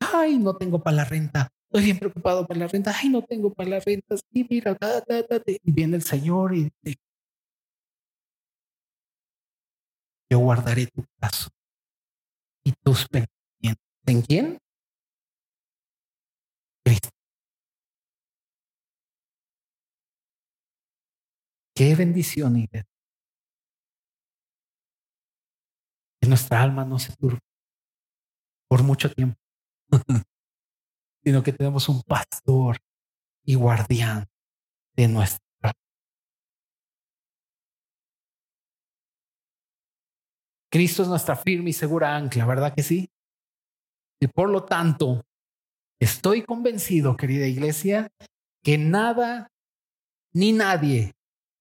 [0.00, 1.48] Ay, no tengo para la renta.
[1.70, 2.94] Estoy bien preocupado por la renta.
[2.96, 4.16] Ay, no tengo para la renta.
[4.16, 4.76] Sí, mira,
[5.46, 7.00] y viene el Señor y dice,
[10.30, 11.52] yo guardaré tu corazón
[12.64, 13.84] y tus pensamientos.
[14.06, 14.58] ¿En quién?
[16.84, 17.10] Cristo.
[21.74, 22.98] Qué bendición, Iglesia.
[26.28, 27.38] nuestra alma no se turbe
[28.68, 29.40] por mucho tiempo,
[31.24, 32.78] sino que tenemos un pastor
[33.44, 34.26] y guardián
[34.94, 35.48] de nuestra
[40.70, 43.10] Cristo es nuestra firme y segura ancla, ¿verdad que sí?
[44.20, 45.24] Y por lo tanto,
[45.98, 48.08] estoy convencido, querida iglesia,
[48.62, 49.50] que nada
[50.34, 51.14] ni nadie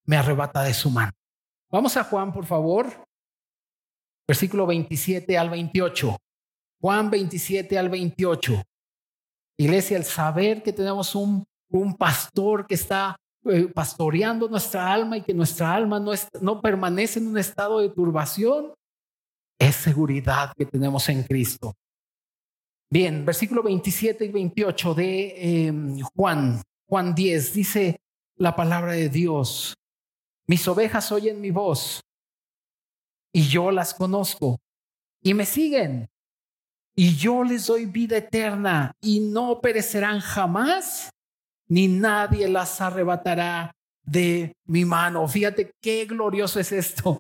[0.06, 1.14] me arrebata de su mano.
[1.72, 3.08] Vamos a Juan, por favor,
[4.28, 6.18] versículo 27 al 28.
[6.80, 8.62] Juan 27 al 28.
[9.60, 15.22] Iglesia, el saber que tenemos un, un pastor que está eh, pastoreando nuestra alma y
[15.22, 16.12] que nuestra alma no,
[16.42, 18.74] no permanece en un estado de turbación,
[19.60, 21.74] es seguridad que tenemos en Cristo.
[22.90, 28.00] Bien, versículo 27 y 28 de em, Juan, Juan 10, dice
[28.36, 29.76] la palabra de Dios.
[30.48, 32.02] Mis ovejas oyen mi voz
[33.34, 34.60] y yo las conozco
[35.22, 36.08] y me siguen
[37.00, 41.12] y yo les doy vida eterna y no perecerán jamás,
[41.68, 43.72] ni nadie las arrebatará
[44.04, 45.28] de mi mano.
[45.28, 47.20] Fíjate qué glorioso es esto.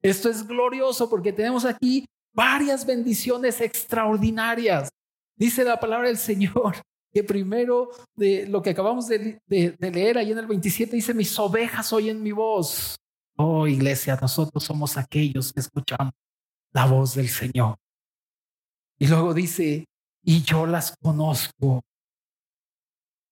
[0.00, 4.88] Esto es glorioso porque tenemos aquí varias bendiciones extraordinarias.
[5.36, 6.76] Dice la palabra del Señor
[7.12, 11.92] que primero de lo que acabamos de, leer ahí en el 27 dice, mis ovejas
[11.92, 12.96] oyen mi voz.
[13.36, 16.14] Oh iglesia, nosotros somos aquellos que escuchamos
[16.72, 17.76] la voz del Señor.
[18.98, 19.86] Y luego dice,
[20.22, 21.82] y yo las conozco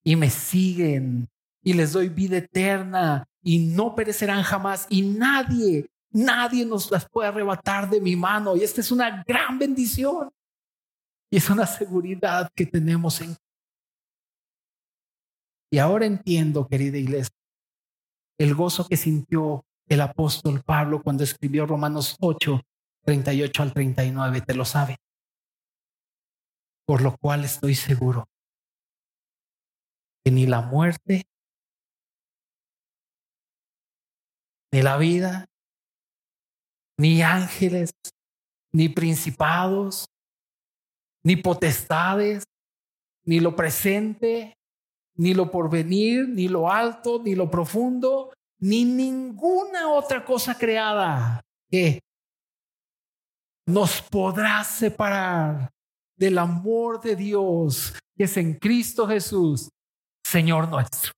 [0.04, 1.28] y me siguen
[1.62, 7.28] y les doy vida eterna y no perecerán jamás y nadie, nadie nos las puede
[7.28, 8.56] arrebatar de mi mano.
[8.56, 10.30] Y esta es una gran bendición.
[11.30, 13.36] Y es una seguridad que tenemos en...
[15.70, 17.34] Y ahora entiendo, querida iglesia,
[18.38, 22.60] el gozo que sintió el apóstol Pablo cuando escribió Romanos 8,
[23.04, 24.98] 38 al 39, te lo sabe
[26.86, 28.28] por lo cual estoy seguro
[30.24, 31.22] que ni la muerte,
[34.72, 35.46] ni la vida,
[36.98, 37.90] ni ángeles,
[38.72, 40.06] ni principados,
[41.22, 42.44] ni potestades,
[43.24, 44.54] ni lo presente,
[45.16, 52.00] ni lo porvenir, ni lo alto, ni lo profundo, ni ninguna otra cosa creada que
[53.66, 55.73] nos podrá separar
[56.16, 59.68] del amor de Dios que es en Cristo Jesús,
[60.24, 61.12] Señor nuestro.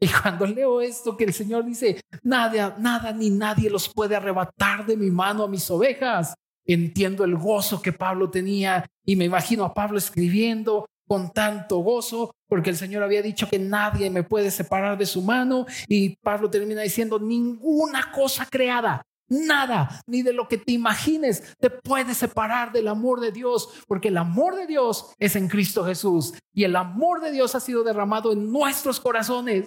[0.00, 4.86] Y cuando leo esto que el Señor dice, nada, nada ni nadie los puede arrebatar
[4.86, 9.64] de mi mano a mis ovejas, entiendo el gozo que Pablo tenía y me imagino
[9.64, 14.50] a Pablo escribiendo con tanto gozo, porque el Señor había dicho que nadie me puede
[14.50, 20.48] separar de su mano y Pablo termina diciendo, ninguna cosa creada, Nada, ni de lo
[20.48, 25.14] que te imagines, te puede separar del amor de Dios, porque el amor de Dios
[25.18, 29.66] es en Cristo Jesús y el amor de Dios ha sido derramado en nuestros corazones.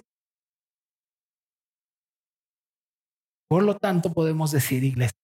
[3.48, 5.18] Por lo tanto, podemos decir, iglesia,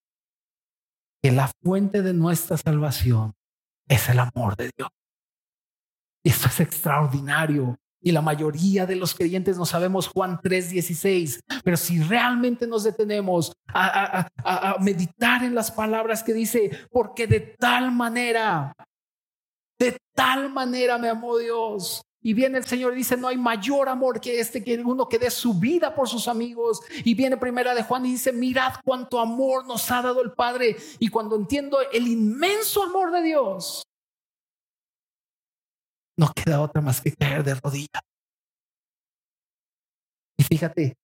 [1.22, 3.34] que la fuente de nuestra salvación
[3.88, 4.90] es el amor de Dios.
[6.22, 7.78] Y esto es extraordinario.
[8.00, 13.52] Y la mayoría de los creyentes no sabemos Juan 3:16, pero si realmente nos detenemos
[13.68, 14.28] a,
[14.80, 18.72] meditar en las palabras que dice, porque de tal manera,
[19.78, 22.02] de tal manera me amó Dios.
[22.20, 25.20] Y viene el Señor y dice, no hay mayor amor que este, que uno que
[25.20, 26.80] dé su vida por sus amigos.
[27.04, 30.76] Y viene primera de Juan y dice, mirad cuánto amor nos ha dado el Padre.
[30.98, 33.87] Y cuando entiendo el inmenso amor de Dios,
[36.18, 38.02] no queda otra más que caer de rodillas.
[40.36, 40.96] Y fíjate,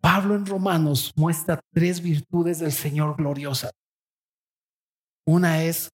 [0.00, 3.70] Pablo en Romanos muestra tres virtudes del Señor gloriosa.
[5.26, 5.90] Una es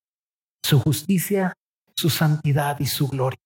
[0.62, 1.52] su justicia,
[1.96, 3.38] su santidad y su gloria.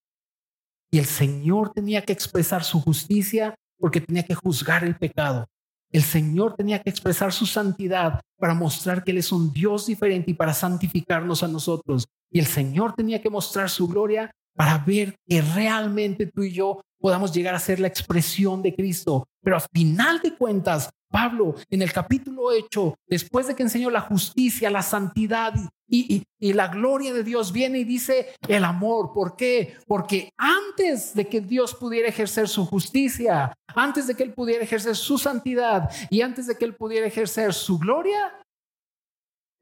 [0.91, 5.47] Y el Señor tenía que expresar su justicia porque tenía que juzgar el pecado.
[5.91, 10.31] El Señor tenía que expresar su santidad para mostrar que Él es un Dios diferente
[10.31, 12.07] y para santificarnos a nosotros.
[12.31, 16.81] Y el Señor tenía que mostrar su gloria para ver que realmente tú y yo
[17.01, 19.29] podamos llegar a ser la expresión de Cristo.
[19.41, 24.01] Pero a final de cuentas, Pablo en el capítulo 8, después de que enseñó la
[24.01, 25.55] justicia, la santidad
[25.89, 29.13] y, y, la gloria de Dios, viene y dice el amor.
[29.15, 29.77] ¿Por qué?
[29.87, 34.97] Porque antes de que Dios pudiera ejercer su justicia, antes de que Él pudiera ejercer
[34.97, 38.35] su santidad y antes de que Él pudiera ejercer su gloria,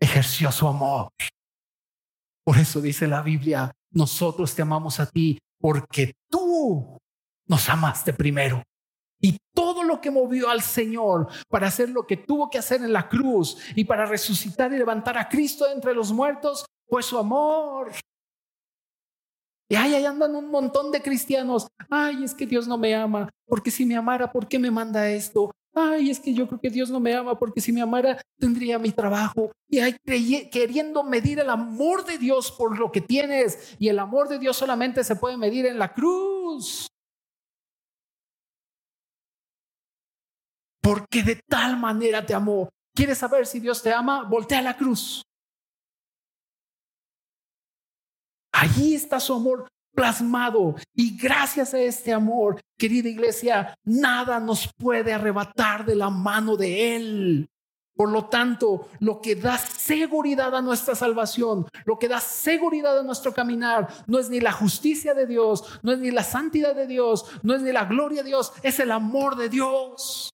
[0.01, 1.11] ejerció su amor.
[2.47, 6.99] Por eso dice la Biblia, nosotros te amamos a ti porque tú
[7.46, 8.62] nos amaste primero.
[9.20, 12.92] Y todo lo que movió al Señor para hacer lo que tuvo que hacer en
[12.92, 17.92] la cruz y para resucitar y levantar a Cristo entre los muertos fue su amor.
[19.68, 21.66] Y ahí andan un montón de cristianos.
[21.90, 23.29] Ay, es que Dios no me ama.
[23.46, 25.51] Porque si me amara, ¿por qué me manda esto?
[25.77, 28.79] Ay, es que yo creo que Dios no me ama porque si me amara tendría
[28.79, 29.53] mi trabajo.
[29.69, 29.95] Y hay
[30.51, 33.77] queriendo medir el amor de Dios por lo que tienes.
[33.79, 36.89] Y el amor de Dios solamente se puede medir en la cruz.
[40.81, 42.71] Porque de tal manera te amó.
[42.95, 44.23] ¿Quieres saber si Dios te ama?
[44.23, 45.23] Voltea a la cruz.
[48.53, 50.77] Allí está su amor plasmado.
[50.95, 56.95] Y gracias a este amor, querida iglesia, nada nos puede arrebatar de la mano de
[56.95, 57.51] Él.
[57.97, 63.03] Por lo tanto, lo que da seguridad a nuestra salvación, lo que da seguridad a
[63.03, 66.87] nuestro caminar, no es ni la justicia de Dios, no es ni la santidad de
[66.87, 70.31] Dios, no es ni la gloria de Dios, es el amor de Dios.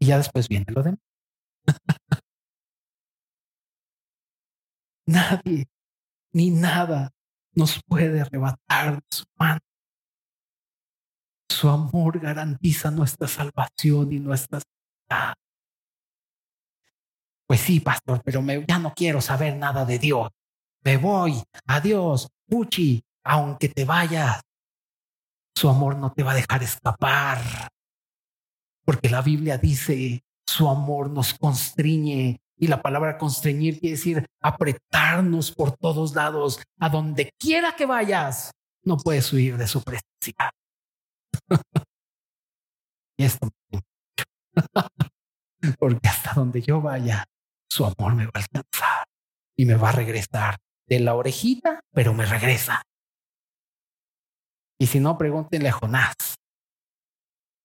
[0.00, 1.00] Y ya después viene lo demás.
[5.08, 5.66] Nadie
[6.34, 7.14] ni nada
[7.54, 9.60] nos puede arrebatar de su mano.
[11.48, 15.34] Su amor garantiza nuestra salvación y nuestra sanidad.
[17.46, 20.28] Pues sí, pastor, pero me, ya no quiero saber nada de Dios.
[20.84, 21.42] Me voy.
[21.66, 23.02] Adiós, Puchi.
[23.24, 24.42] Aunque te vayas,
[25.54, 27.40] su amor no te va a dejar escapar.
[28.84, 32.40] Porque la Biblia dice, su amor nos constriñe.
[32.58, 36.60] Y la palabra constreñir quiere decir apretarnos por todos lados.
[36.78, 38.50] A donde quiera que vayas,
[38.82, 40.50] no puedes huir de su presencia.
[43.16, 43.48] y esto
[45.78, 47.24] porque hasta donde yo vaya,
[47.68, 49.06] su amor me va a alcanzar
[49.56, 52.82] y me va a regresar de la orejita, pero me regresa.
[54.80, 56.14] Y si no, pregúntenle a Jonás.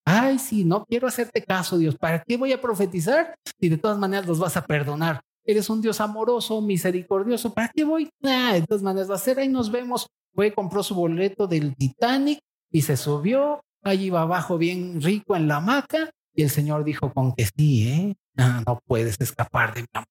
[0.05, 1.95] Ay, sí, no quiero hacerte caso, Dios.
[1.95, 5.21] ¿Para qué voy a profetizar si de todas maneras los vas a perdonar?
[5.45, 7.53] Eres un Dios amoroso, misericordioso.
[7.53, 8.09] ¿Para qué voy?
[8.23, 9.39] Ah, de todas maneras va a ser.
[9.39, 10.07] Ahí nos vemos.
[10.33, 12.39] Fue, compró su boleto del Titanic
[12.71, 13.61] y se subió.
[13.83, 16.09] Allí iba abajo bien rico en la hamaca.
[16.33, 18.15] Y el Señor dijo con que sí, ¿eh?
[18.37, 20.07] Ah, no puedes escapar de mi amor.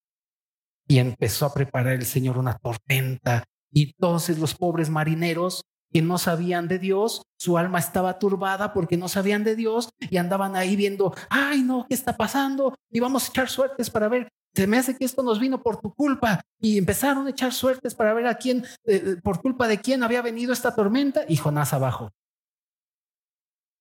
[0.87, 3.45] Y empezó a preparar el Señor una tormenta.
[3.73, 8.97] Y entonces los pobres marineros que no sabían de Dios, su alma estaba turbada porque
[8.97, 12.75] no sabían de Dios y andaban ahí viendo, ay no, ¿qué está pasando?
[12.91, 15.81] Y vamos a echar suertes para ver, se me hace que esto nos vino por
[15.81, 16.41] tu culpa.
[16.61, 20.03] Y empezaron a echar suertes para ver a quién, eh, eh, por culpa de quién
[20.03, 22.11] había venido esta tormenta y Jonás abajo.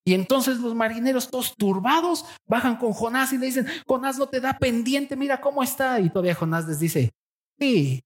[0.04, 4.40] Y entonces los marineros todos turbados bajan con Jonás y le dicen, Jonás no te
[4.40, 6.00] da pendiente, mira cómo está.
[6.00, 7.12] Y todavía Jonás les dice,
[7.60, 8.02] sí,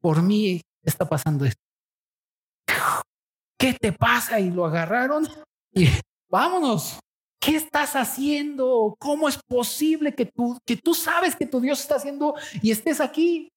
[0.00, 1.69] por mí está pasando esto.
[3.60, 4.40] ¿Qué te pasa?
[4.40, 5.28] Y lo agarraron
[5.72, 5.86] y
[6.28, 6.98] vámonos.
[7.38, 8.96] ¿Qué estás haciendo?
[8.98, 13.00] ¿Cómo es posible que tú, que tú sabes que tu Dios está haciendo y estés
[13.00, 13.48] aquí?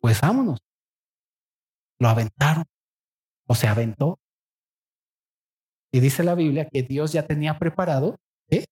[0.00, 0.58] Pues vámonos.
[1.98, 2.64] Lo aventaron
[3.46, 4.18] o se aventó.
[5.92, 8.16] Y dice la Biblia que Dios ya tenía preparado
[8.50, 8.64] ¿eh?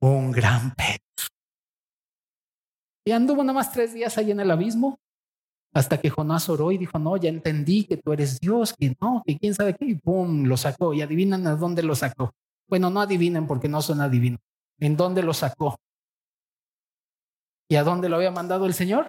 [0.00, 1.00] un gran pez.
[3.04, 4.98] Y anduvo nada más tres días ahí en el abismo
[5.74, 9.22] hasta que Jonás oró y dijo, no, ya entendí que tú eres Dios, que no,
[9.26, 10.92] que quién sabe qué, y pum, lo sacó.
[10.92, 12.34] Y adivinan a dónde lo sacó.
[12.68, 14.40] Bueno, no adivinen porque no son adivinos.
[14.78, 15.76] ¿En dónde lo sacó?
[17.68, 19.08] ¿Y a dónde lo había mandado el Señor?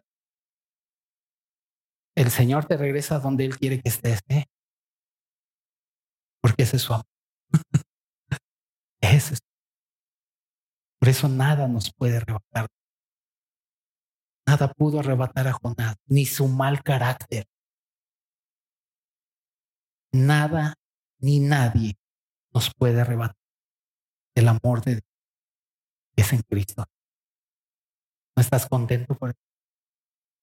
[2.16, 4.46] El Señor te regresa donde Él quiere que estés, ¿eh?
[6.42, 7.06] Porque ese es su amor.
[9.02, 9.40] ese es.
[11.00, 12.68] Por eso nada nos puede arrebatar
[14.46, 17.46] Nada pudo arrebatar a Jonás, ni su mal carácter.
[20.12, 20.76] Nada
[21.20, 21.98] ni nadie
[22.54, 23.38] nos puede arrebatar
[24.36, 25.14] el amor de Dios
[26.16, 26.86] que es en Cristo.
[28.36, 29.34] ¿No estás contento por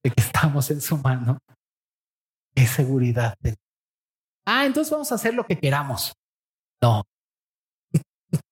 [0.03, 1.39] de que estamos en su mano?
[2.55, 3.37] ¿Qué seguridad?
[3.41, 3.57] De...
[4.47, 6.13] Ah, entonces vamos a hacer lo que queramos.
[6.83, 7.05] No.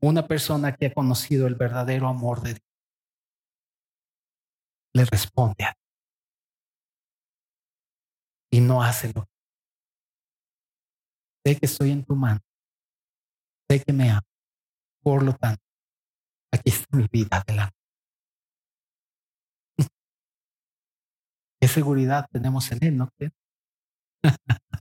[0.00, 2.65] Una persona que ha conocido el verdadero amor de Dios
[4.96, 5.76] le responde a
[8.50, 9.28] y no hace lo.
[11.44, 12.40] Sé que estoy en tu mano.
[13.68, 14.26] Sé que me amo.
[15.02, 15.62] Por lo tanto,
[16.52, 17.76] aquí está mi vida adelante.
[21.60, 23.10] ¿Qué seguridad tenemos en Él, no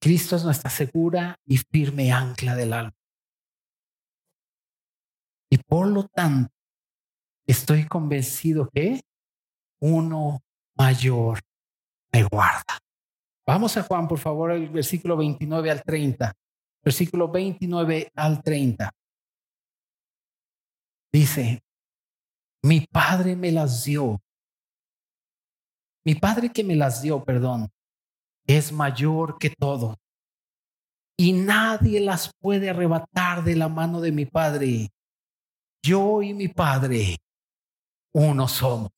[0.00, 3.01] Cristo es nuestra segura y firme ancla del alma.
[5.52, 6.50] Y por lo tanto,
[7.46, 9.02] estoy convencido que
[9.82, 10.40] uno
[10.78, 11.40] mayor
[12.10, 12.78] me guarda.
[13.46, 16.32] Vamos a Juan, por favor, el versículo 29 al 30.
[16.82, 18.90] Versículo 29 al 30.
[21.12, 21.60] Dice,
[22.62, 24.22] mi padre me las dio.
[26.06, 27.68] Mi padre que me las dio, perdón,
[28.46, 29.98] es mayor que todo.
[31.18, 34.88] Y nadie las puede arrebatar de la mano de mi padre
[35.82, 37.16] yo y mi Padre,
[38.14, 38.90] uno somos.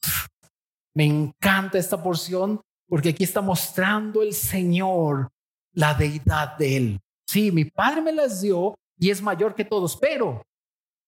[0.94, 5.30] Me encanta esta porción porque aquí está mostrando el Señor
[5.72, 7.00] la deidad de Él.
[7.26, 10.42] Sí, mi Padre me las dio y es mayor que todos, pero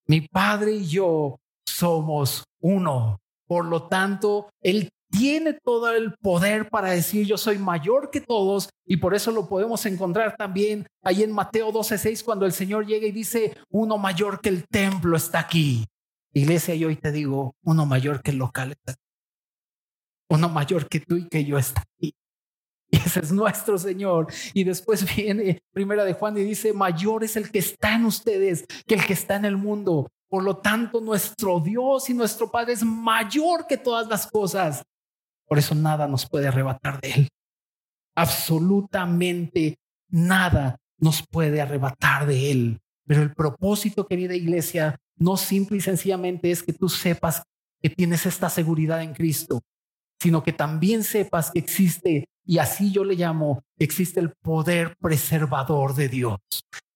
[0.07, 3.19] mi Padre y yo somos uno.
[3.45, 8.69] Por lo tanto, Él tiene todo el poder para decir yo soy mayor que todos
[8.85, 13.07] y por eso lo podemos encontrar también ahí en Mateo 12:6 cuando el Señor llega
[13.07, 15.85] y dice, uno mayor que el templo está aquí.
[16.33, 19.01] Iglesia, yo hoy te digo, uno mayor que el local está aquí.
[20.29, 22.13] Uno mayor que tú y que yo está aquí.
[22.89, 24.27] Y ese es nuestro Señor.
[24.53, 28.65] Y después viene Primera de Juan y dice, mayor es el que está en ustedes
[28.85, 30.07] que el que está en el mundo.
[30.29, 34.83] Por lo tanto, nuestro Dios y nuestro Padre es mayor que todas las cosas.
[35.47, 37.27] Por eso nada nos puede arrebatar de Él.
[38.15, 39.75] Absolutamente
[40.09, 42.79] nada nos puede arrebatar de Él.
[43.05, 47.43] Pero el propósito, querida iglesia, no simple y sencillamente es que tú sepas
[47.81, 49.61] que tienes esta seguridad en Cristo,
[50.19, 55.95] sino que también sepas que existe, y así yo le llamo, existe el poder preservador
[55.95, 56.39] de Dios.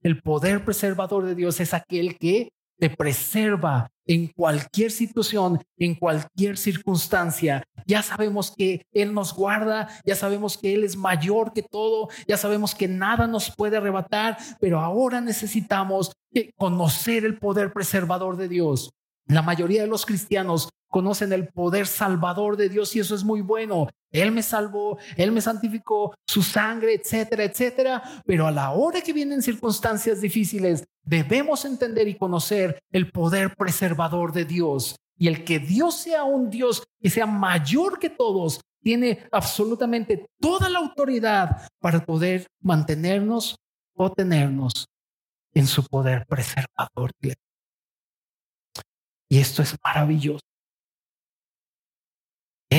[0.02, 2.50] El poder preservador de Dios es aquel que
[2.80, 7.64] te preserva en cualquier situación, en cualquier circunstancia.
[7.86, 12.38] Ya sabemos que Él nos guarda, ya sabemos que Él es mayor que todo, ya
[12.38, 16.12] sabemos que nada nos puede arrebatar, pero ahora necesitamos
[16.56, 18.92] conocer el poder preservador de Dios.
[19.28, 23.42] La mayoría de los cristianos conocen el poder salvador de Dios y eso es muy
[23.42, 23.88] bueno.
[24.12, 28.04] Él me salvó, Él me santificó, su sangre, etcétera, etcétera.
[28.26, 34.34] Pero a la hora que vienen circunstancias difíciles, debemos entender y conocer el poder preservador
[34.34, 34.98] de Dios.
[35.18, 40.70] Y el que Dios sea un Dios que sea mayor que todos, tiene absolutamente toda
[40.70, 43.56] la autoridad para poder mantenernos
[43.96, 44.88] o tenernos
[45.54, 47.12] en su poder preservador.
[49.30, 50.42] Y esto es maravilloso.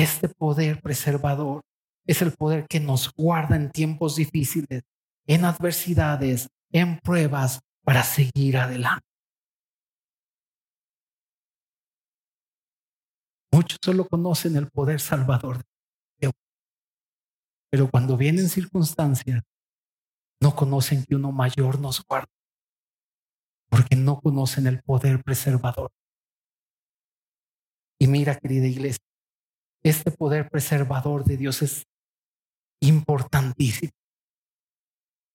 [0.03, 1.61] Este poder preservador
[2.05, 4.83] es el poder que nos guarda en tiempos difíciles,
[5.25, 9.07] en adversidades, en pruebas, para seguir adelante.
[13.53, 15.63] Muchos solo conocen el poder salvador de
[16.19, 16.33] Dios,
[17.71, 19.41] pero cuando vienen circunstancias,
[20.41, 22.27] no conocen que uno mayor nos guarda,
[23.69, 25.91] porque no conocen el poder preservador.
[27.97, 29.12] Y mira, querida iglesia,
[29.83, 31.83] este poder preservador de Dios es
[32.81, 33.91] importantísimo.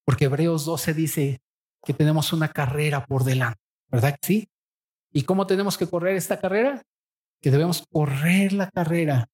[0.04, 1.40] Porque Hebreos 12 dice
[1.84, 4.48] que tenemos una carrera por delante, ¿verdad sí?
[5.12, 6.82] ¿Y cómo tenemos que correr esta carrera?
[7.40, 9.28] Que debemos correr la carrera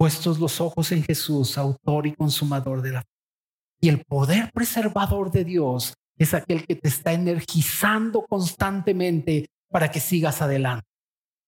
[0.00, 3.08] puestos los ojos en Jesús, autor y consumador de la fe.
[3.82, 10.00] Y el poder preservador de Dios es aquel que te está energizando constantemente para que
[10.00, 10.89] sigas adelante.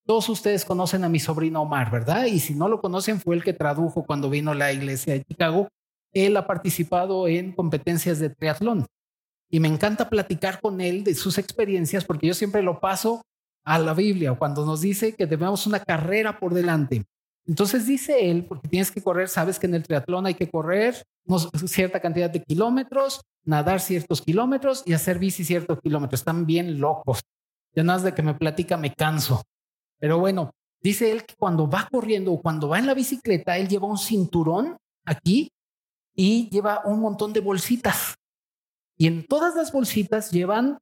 [0.05, 2.27] Todos ustedes conocen a mi sobrino Omar, ¿verdad?
[2.27, 5.69] Y si no lo conocen, fue el que tradujo cuando vino la iglesia de Chicago.
[6.13, 8.87] Él ha participado en competencias de triatlón.
[9.49, 13.23] Y me encanta platicar con él de sus experiencias porque yo siempre lo paso
[13.65, 17.05] a la Biblia cuando nos dice que debemos una carrera por delante.
[17.47, 21.03] Entonces dice él, porque tienes que correr, sabes que en el triatlón hay que correr
[21.67, 26.21] cierta cantidad de kilómetros, nadar ciertos kilómetros y hacer bici ciertos kilómetros.
[26.21, 27.21] Están bien locos.
[27.75, 29.43] Ya nada de que me platica me canso.
[30.03, 30.51] Pero bueno,
[30.81, 33.99] dice él que cuando va corriendo o cuando va en la bicicleta, él lleva un
[33.99, 35.53] cinturón aquí
[36.13, 38.17] y lleva un montón de bolsitas.
[38.97, 40.79] Y en todas las bolsitas llevan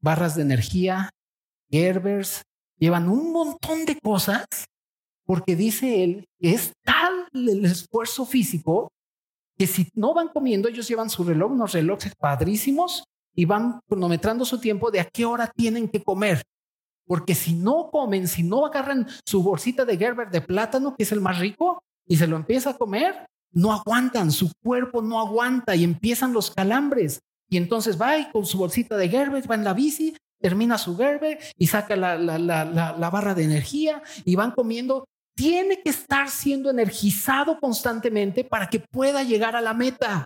[0.00, 1.10] barras de energía,
[1.68, 2.42] Gerbers,
[2.78, 4.46] llevan un montón de cosas,
[5.26, 8.92] porque dice él que es tal el esfuerzo físico
[9.58, 13.02] que si no van comiendo, ellos llevan su reloj, unos relojes padrísimos,
[13.34, 16.44] y van cronometrando su tiempo de a qué hora tienen que comer.
[17.06, 21.12] Porque si no comen, si no agarran su bolsita de Gerber de plátano, que es
[21.12, 25.76] el más rico, y se lo empieza a comer, no aguantan, su cuerpo no aguanta
[25.76, 27.20] y empiezan los calambres.
[27.48, 30.96] Y entonces va y con su bolsita de Gerber, va en la bici, termina su
[30.96, 35.06] Gerber y saca la, la, la, la barra de energía y van comiendo.
[35.36, 40.24] Tiene que estar siendo energizado constantemente para que pueda llegar a la meta.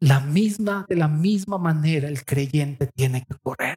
[0.00, 3.76] La misma, de la misma manera, el creyente tiene que correr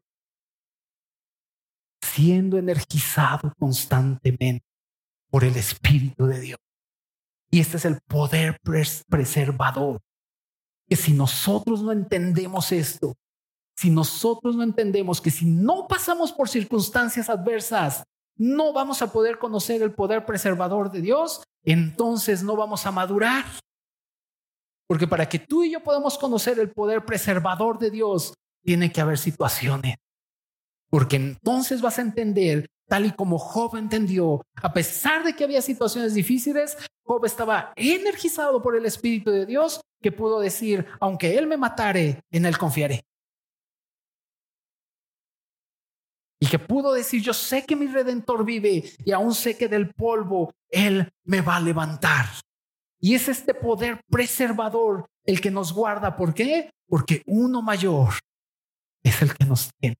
[2.16, 4.66] siendo energizado constantemente
[5.30, 6.60] por el Espíritu de Dios.
[7.52, 8.58] Y este es el poder
[9.10, 10.00] preservador.
[10.88, 13.16] Que si nosotros no entendemos esto,
[13.76, 18.04] si nosotros no entendemos que si no pasamos por circunstancias adversas,
[18.38, 23.44] no vamos a poder conocer el poder preservador de Dios, entonces no vamos a madurar.
[24.88, 29.02] Porque para que tú y yo podamos conocer el poder preservador de Dios, tiene que
[29.02, 29.96] haber situaciones
[30.96, 35.62] porque entonces vas a entender, tal y como Job entendió, a pesar de que había
[35.62, 41.48] situaciones difíciles, Job estaba energizado por el Espíritu de Dios, que pudo decir, aunque Él
[41.48, 43.04] me matare, en Él confiaré.
[46.40, 49.94] Y que pudo decir, yo sé que mi redentor vive y aún sé que del
[49.94, 52.28] polvo Él me va a levantar.
[53.02, 56.16] Y es este poder preservador el que nos guarda.
[56.16, 56.72] ¿Por qué?
[56.88, 58.14] Porque uno mayor
[59.04, 59.98] es el que nos tiene.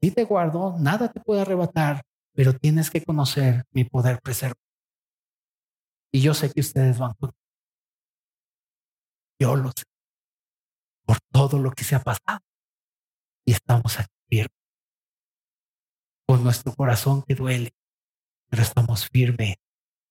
[0.00, 4.62] Si te guardo, nada te puede arrebatar, pero tienes que conocer mi poder preservador.
[6.12, 7.32] Y yo sé que ustedes van con
[9.40, 9.84] Yo lo sé.
[11.04, 12.40] Por todo lo que se ha pasado.
[13.44, 14.56] Y estamos aquí firmes.
[16.26, 17.72] Con nuestro corazón que duele.
[18.50, 19.56] Pero estamos firmes,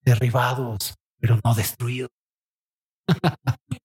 [0.01, 2.11] derribados, pero no destruidos.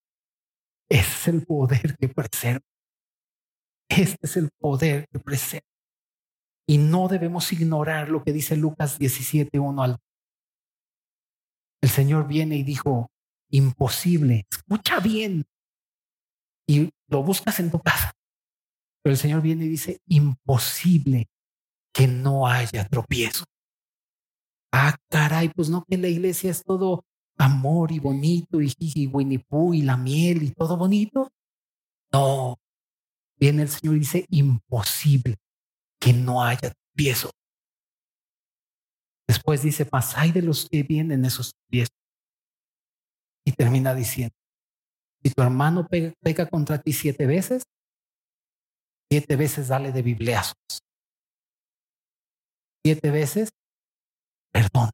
[0.89, 2.67] Ese es el poder que preserva.
[3.89, 5.72] Este es el poder que preserva.
[6.67, 9.99] Y no debemos ignorar lo que dice Lucas 17, 1 al.
[11.83, 13.11] El Señor viene y dijo,
[13.51, 15.45] imposible, escucha bien.
[16.67, 18.13] Y lo buscas en tu casa.
[19.03, 21.29] Pero el Señor viene y dice, imposible
[21.93, 23.45] que no haya tropiezo.
[24.73, 27.05] Ah, caray, pues no que la iglesia es todo
[27.37, 29.45] amor y bonito y jiji, Winnie
[29.75, 31.31] y la miel y todo bonito.
[32.13, 32.59] No.
[33.39, 35.37] Viene el Señor y dice, imposible
[36.03, 37.31] que no haya tropiezo.
[39.29, 41.89] Después dice, más hay de los que vienen esos pies.
[43.47, 44.35] Y termina diciendo,
[45.23, 47.63] si tu hermano pega, contra ti siete veces,
[49.11, 50.57] siete veces dale de bibliazos.
[52.85, 53.51] Siete veces,
[54.53, 54.91] perdón.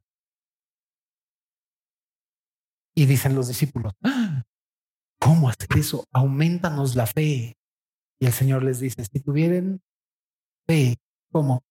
[2.95, 4.43] Y dicen los discípulos, ah,
[5.19, 6.05] ¿cómo hacer eso?
[6.13, 7.55] Aumentanos la fe.
[8.21, 9.81] Y el Señor les dice, si tuvieran
[10.69, 10.95] fe,
[11.31, 11.63] ¿cómo?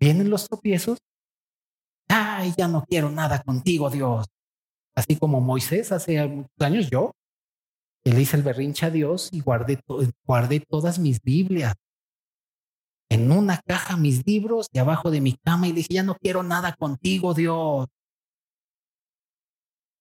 [0.00, 0.98] Vienen los tropiezos.
[2.08, 4.26] Ay, ya no quiero nada contigo, Dios.
[4.96, 7.12] Así como Moisés hace muchos años, yo,
[8.04, 9.80] le hice el berrinche a Dios y guardé,
[10.24, 11.74] guardé todas mis Biblias.
[13.12, 16.42] En una caja mis libros y abajo de mi cama y dije, ya no quiero
[16.42, 17.86] nada contigo, Dios.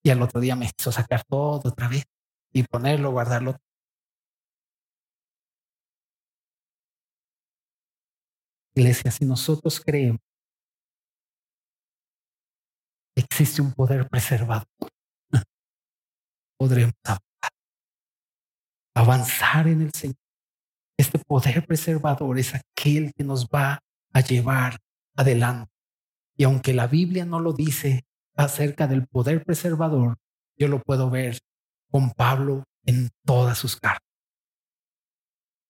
[0.01, 2.05] Y al otro día me hizo sacar todo otra vez
[2.53, 3.57] y ponerlo, guardarlo.
[8.75, 10.21] Iglesia, si nosotros creemos,
[13.17, 14.63] existe un poder preservado,
[16.57, 16.93] podremos
[18.95, 20.20] avanzar en el Señor.
[21.01, 23.79] Este poder preservador es aquel que nos va
[24.13, 24.77] a llevar
[25.15, 25.71] adelante.
[26.37, 28.03] Y aunque la Biblia no lo dice
[28.35, 30.17] acerca del poder preservador,
[30.55, 31.39] yo lo puedo ver
[31.89, 34.07] con Pablo en todas sus cartas.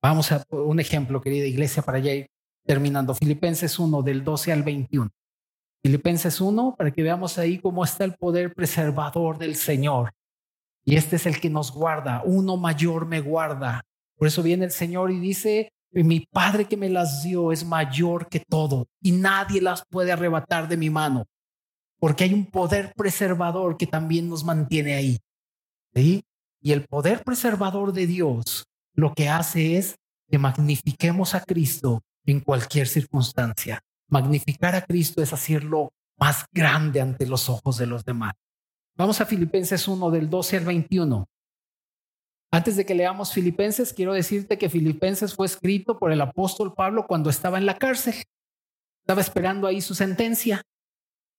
[0.02, 2.28] Vamos a un ejemplo, querida iglesia, para ya ir
[2.66, 3.16] terminando.
[3.16, 5.10] Filipenses 1 del 12 al 21.
[5.82, 10.12] Filipenses 1 para que veamos ahí cómo está el poder preservador del Señor.
[10.84, 12.22] Y este es el que nos guarda.
[12.26, 13.86] Uno mayor me guarda.
[14.22, 18.30] Por eso viene el Señor y dice, mi Padre que me las dio es mayor
[18.30, 21.26] que todo y nadie las puede arrebatar de mi mano.
[21.98, 25.18] Porque hay un poder preservador que también nos mantiene ahí.
[25.96, 29.96] Y el poder preservador de Dios lo que hace es
[30.30, 33.82] que magnifiquemos a Cristo en cualquier circunstancia.
[34.08, 38.36] Magnificar a Cristo es hacerlo más grande ante los ojos de los demás.
[38.96, 41.28] Vamos a Filipenses 1 del 12 al 21.
[42.54, 47.08] Antes de que leamos Filipenses, quiero decirte que Filipenses fue escrito por el apóstol Pablo
[47.08, 48.16] cuando estaba en la cárcel.
[49.04, 50.62] Estaba esperando ahí su sentencia.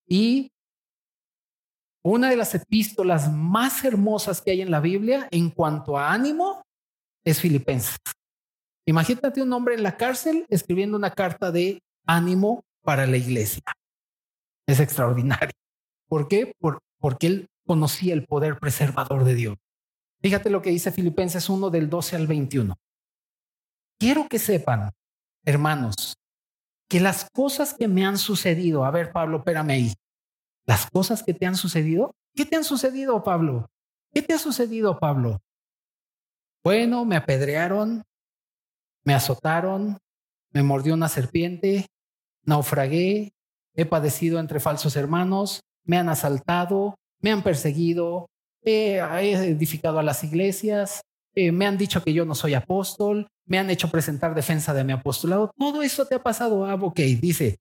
[0.09, 0.51] Y
[2.03, 6.63] una de las epístolas más hermosas que hay en la Biblia en cuanto a ánimo
[7.25, 7.99] es Filipenses.
[8.87, 13.63] Imagínate un hombre en la cárcel escribiendo una carta de ánimo para la iglesia.
[14.67, 15.53] Es extraordinario.
[16.09, 16.53] ¿Por qué?
[16.99, 19.57] porque él conocía el poder preservador de Dios.
[20.23, 22.75] Fíjate lo que dice Filipenses 1 del 12 al 21.
[23.99, 24.93] Quiero que sepan,
[25.45, 26.15] hermanos,
[26.89, 29.93] que las cosas que me han sucedido, a ver Pablo, espérame ahí,
[30.65, 33.69] las cosas que te han sucedido, ¿qué te han sucedido, Pablo?
[34.13, 35.41] ¿Qué te ha sucedido, Pablo?
[36.63, 38.05] Bueno, me apedrearon,
[39.05, 39.99] me azotaron,
[40.51, 41.87] me mordió una serpiente,
[42.45, 43.33] naufragué,
[43.75, 48.29] he padecido entre falsos hermanos, me han asaltado, me han perseguido,
[48.65, 51.03] he edificado a las iglesias,
[51.35, 54.85] eh, me han dicho que yo no soy apóstol, me han hecho presentar defensa de
[54.85, 55.51] mi apostolado.
[55.57, 57.59] Todo eso te ha pasado, ah, ok, dice,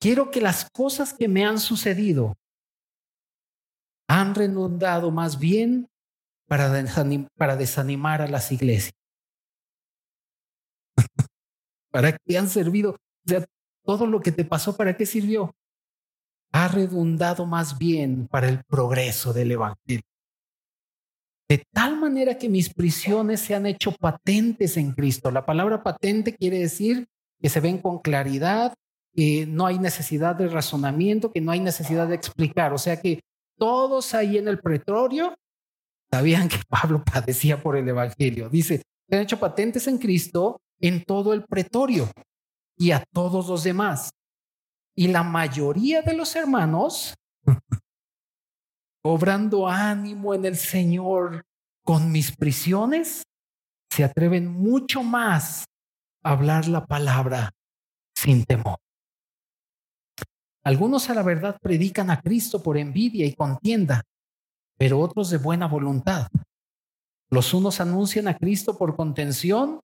[0.00, 2.34] quiero que las cosas que me han sucedido
[4.08, 5.88] han redundado más bien
[6.46, 6.70] para,
[7.36, 8.92] para desanimar a las iglesias.
[11.90, 12.92] ¿Para qué han servido?
[12.92, 13.44] O sea,
[13.84, 15.54] todo lo que te pasó, ¿para qué sirvió?
[16.54, 20.04] Ha redundado más bien para el progreso del Evangelio.
[21.48, 25.32] De tal manera que mis prisiones se han hecho patentes en Cristo.
[25.32, 27.08] La palabra patente quiere decir
[27.42, 28.72] que se ven con claridad,
[29.12, 32.72] que no hay necesidad de razonamiento, que no hay necesidad de explicar.
[32.72, 33.18] O sea que
[33.58, 35.34] todos ahí en el pretorio
[36.08, 38.48] sabían que Pablo padecía por el Evangelio.
[38.48, 42.08] Dice, se han hecho patentes en Cristo en todo el pretorio
[42.78, 44.12] y a todos los demás.
[44.96, 47.14] Y la mayoría de los hermanos,
[49.04, 51.44] obrando ánimo en el Señor
[51.84, 53.24] con mis prisiones,
[53.90, 55.64] se atreven mucho más
[56.22, 57.50] a hablar la palabra
[58.14, 58.78] sin temor.
[60.64, 64.02] Algunos a la verdad predican a Cristo por envidia y contienda,
[64.78, 66.28] pero otros de buena voluntad.
[67.28, 69.80] Los unos anuncian a Cristo por contención,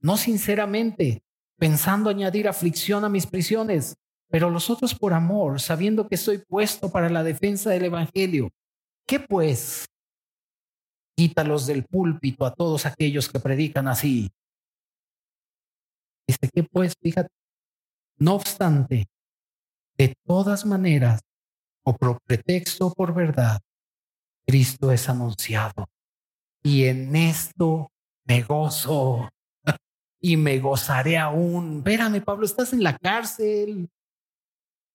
[0.00, 1.22] no sinceramente,
[1.58, 3.96] pensando añadir aflicción a mis prisiones,
[4.30, 8.50] pero los otros por amor, sabiendo que estoy puesto para la defensa del Evangelio.
[9.06, 9.86] ¿Qué pues?
[11.16, 14.30] Quítalos del púlpito a todos aquellos que predican así.
[16.26, 16.94] Dice, ¿qué pues?
[17.02, 17.28] Fíjate.
[18.18, 19.08] No obstante,
[19.96, 21.20] de todas maneras,
[21.84, 23.58] o por pretexto o por verdad,
[24.46, 25.86] Cristo es anunciado.
[26.62, 27.90] Y en esto
[28.26, 29.28] me gozo
[30.20, 31.78] y me gozaré aún.
[31.78, 33.88] Espérame, Pablo, estás en la cárcel.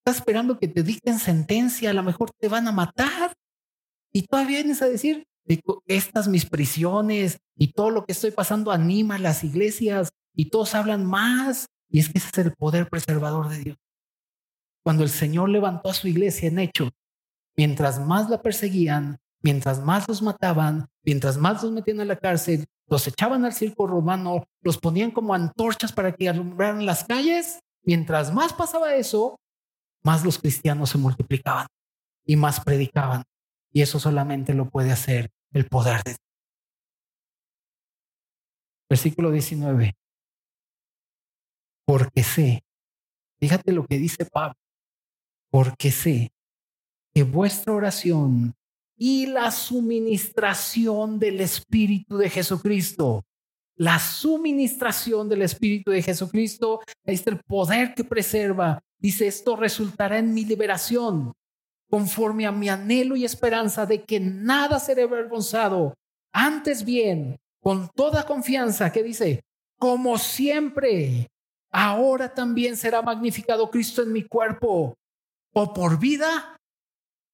[0.08, 3.34] Estás esperando que te dicten sentencia, a lo mejor te van a matar.
[4.14, 5.26] Y todavía vienes a decir,
[5.88, 10.76] estas mis prisiones y todo lo que estoy pasando anima a las iglesias y todos
[10.76, 11.66] hablan más.
[11.90, 13.78] Y es que ese es el poder preservador de Dios.
[14.84, 16.92] Cuando el Señor levantó a su iglesia en hecho,
[17.58, 22.66] mientras más la perseguían, mientras más los mataban, mientras más los metían a la cárcel,
[22.88, 28.32] los echaban al circo romano, los ponían como antorchas para que alumbraran las calles, mientras
[28.32, 29.40] más pasaba eso,
[30.06, 31.68] más los cristianos se multiplicaban
[32.26, 33.24] y más predicaban.
[33.72, 36.20] Y eso solamente lo puede hacer el poder de Dios.
[38.88, 39.98] Versículo 19.
[41.88, 42.64] Porque sé,
[43.40, 44.56] fíjate lo que dice Pablo,
[45.50, 46.32] porque sé
[47.14, 48.56] que vuestra oración
[48.98, 53.26] y la suministración del Espíritu de Jesucristo.
[53.78, 58.82] La suministración del Espíritu de Jesucristo, está el poder que preserva.
[59.06, 61.32] Dice, esto resultará en mi liberación,
[61.92, 65.94] conforme a mi anhelo y esperanza de que nada seré avergonzado.
[66.34, 69.44] Antes bien, con toda confianza, que dice,
[69.78, 71.28] como siempre,
[71.72, 74.96] ahora también será magnificado Cristo en mi cuerpo,
[75.54, 76.58] o por vida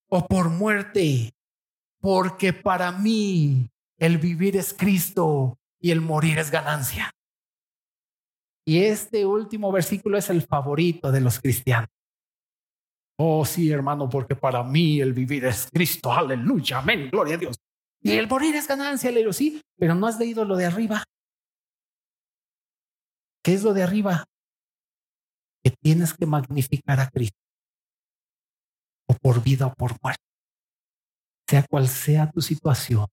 [0.10, 1.32] o por muerte
[2.02, 7.12] porque para mí el vivir es Cristo y el morir es ganancia.
[8.66, 11.90] Y este último versículo es el favorito de los cristianos.
[13.18, 16.12] Oh, sí, hermano, porque para mí el vivir es Cristo.
[16.12, 17.58] Aleluya, amén, gloria a Dios.
[18.02, 21.04] Y el morir es ganancia, le digo, sí, pero no has leído lo de arriba.
[23.44, 24.26] ¿Qué es lo de arriba?
[25.64, 27.38] Que tienes que magnificar a Cristo.
[29.08, 30.32] O por vida o por muerte
[31.52, 33.08] sea cual sea tu situación,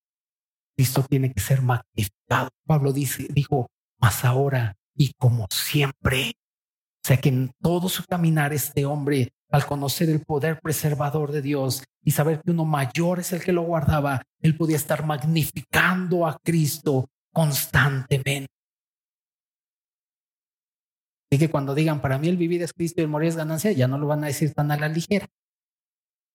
[0.76, 2.50] Cristo tiene que ser magnificado.
[2.64, 3.66] Pablo dice, dijo,
[4.00, 6.32] más ahora y como siempre.
[7.04, 11.40] O sea que en todo su caminar este hombre, al conocer el poder preservador de
[11.40, 16.26] Dios y saber que uno mayor es el que lo guardaba, él podía estar magnificando
[16.26, 18.52] a Cristo constantemente.
[21.30, 23.72] Así que cuando digan, para mí el vivir es Cristo y el morir es ganancia,
[23.72, 25.26] ya no lo van a decir tan a la ligera.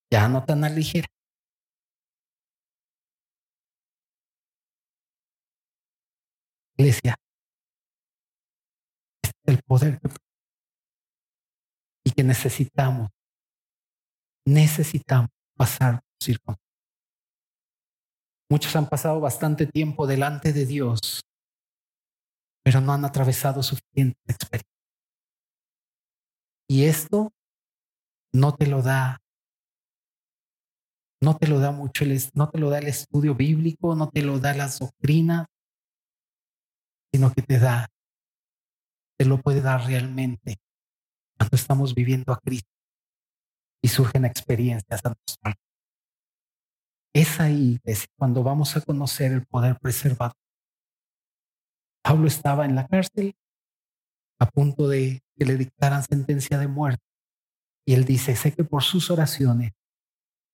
[0.09, 1.07] Ya no tan a la ligera.
[6.77, 7.32] iglesia es
[9.45, 9.99] el poder
[12.05, 13.09] y que necesitamos,
[14.45, 16.01] necesitamos pasar
[16.43, 16.57] por
[18.49, 21.21] Muchos han pasado bastante tiempo delante de Dios,
[22.63, 24.69] pero no han atravesado suficiente experiencia.
[26.69, 27.31] Y esto
[28.33, 29.17] no te lo da,
[31.21, 34.39] no te lo da mucho, no te lo da el estudio bíblico, no te lo
[34.39, 35.47] da las doctrinas,
[37.11, 37.87] sino que te da,
[39.25, 40.57] lo puede dar realmente
[41.37, 42.69] cuando estamos viviendo a Cristo
[43.81, 45.55] y surgen experiencias a nosotros.
[47.13, 47.79] Es ahí
[48.17, 50.33] cuando vamos a conocer el poder preservado.
[52.03, 53.35] Pablo estaba en la cárcel
[54.39, 57.03] a punto de que le dictaran sentencia de muerte.
[57.85, 59.71] Y él dice, sé que por sus oraciones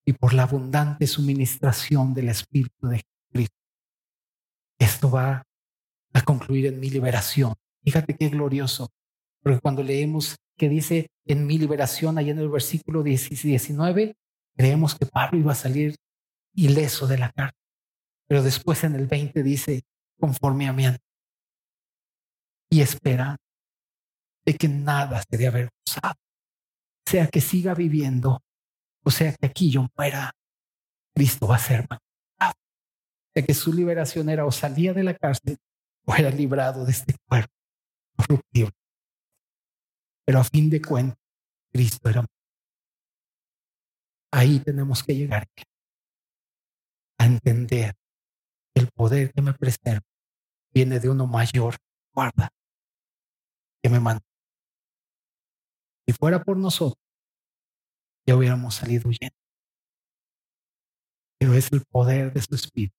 [0.05, 3.57] y por la abundante suministración del Espíritu de Cristo,
[4.79, 5.43] esto va
[6.13, 7.53] a concluir en mi liberación.
[7.83, 8.89] Fíjate qué glorioso,
[9.41, 14.15] porque cuando leemos que dice en mi liberación, allá en el versículo 19,
[14.55, 15.95] creemos que Pablo iba a salir
[16.53, 17.57] ileso de la cárcel.
[18.27, 19.81] Pero después en el 20 dice,
[20.19, 20.85] conforme a mi
[22.71, 23.37] y espera
[24.45, 26.19] de que nada se dé avergonzado,
[27.05, 28.43] sea que siga viviendo,
[29.03, 30.31] o sea que aquí yo muera,
[31.15, 32.53] Cristo va a ser magnificado.
[33.33, 35.57] de que su liberación era o salía de la cárcel
[36.05, 37.58] o era librado de este cuerpo
[38.19, 38.73] corruptible.
[40.25, 41.17] Pero a fin de cuentas,
[41.71, 42.25] Cristo era.
[44.31, 45.47] Ahí tenemos que llegar
[47.17, 47.95] a entender
[48.73, 50.05] que el poder que me preserva
[50.73, 51.75] viene de uno mayor,
[52.13, 52.49] guarda,
[53.81, 54.23] que me manda.
[56.05, 57.03] Si fuera por nosotros,
[58.27, 59.35] ya hubiéramos salido huyendo.
[61.39, 62.98] Pero es el poder de su espíritu.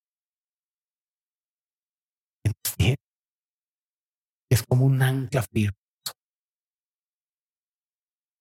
[4.50, 5.76] Es como un ancla firme.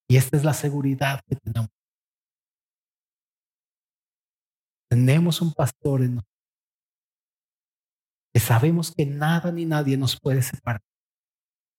[0.10, 1.70] Y esta es la seguridad que tenemos.
[4.90, 6.40] Tenemos un pastor en nosotros
[8.34, 10.82] que sabemos que nada ni nadie nos puede separar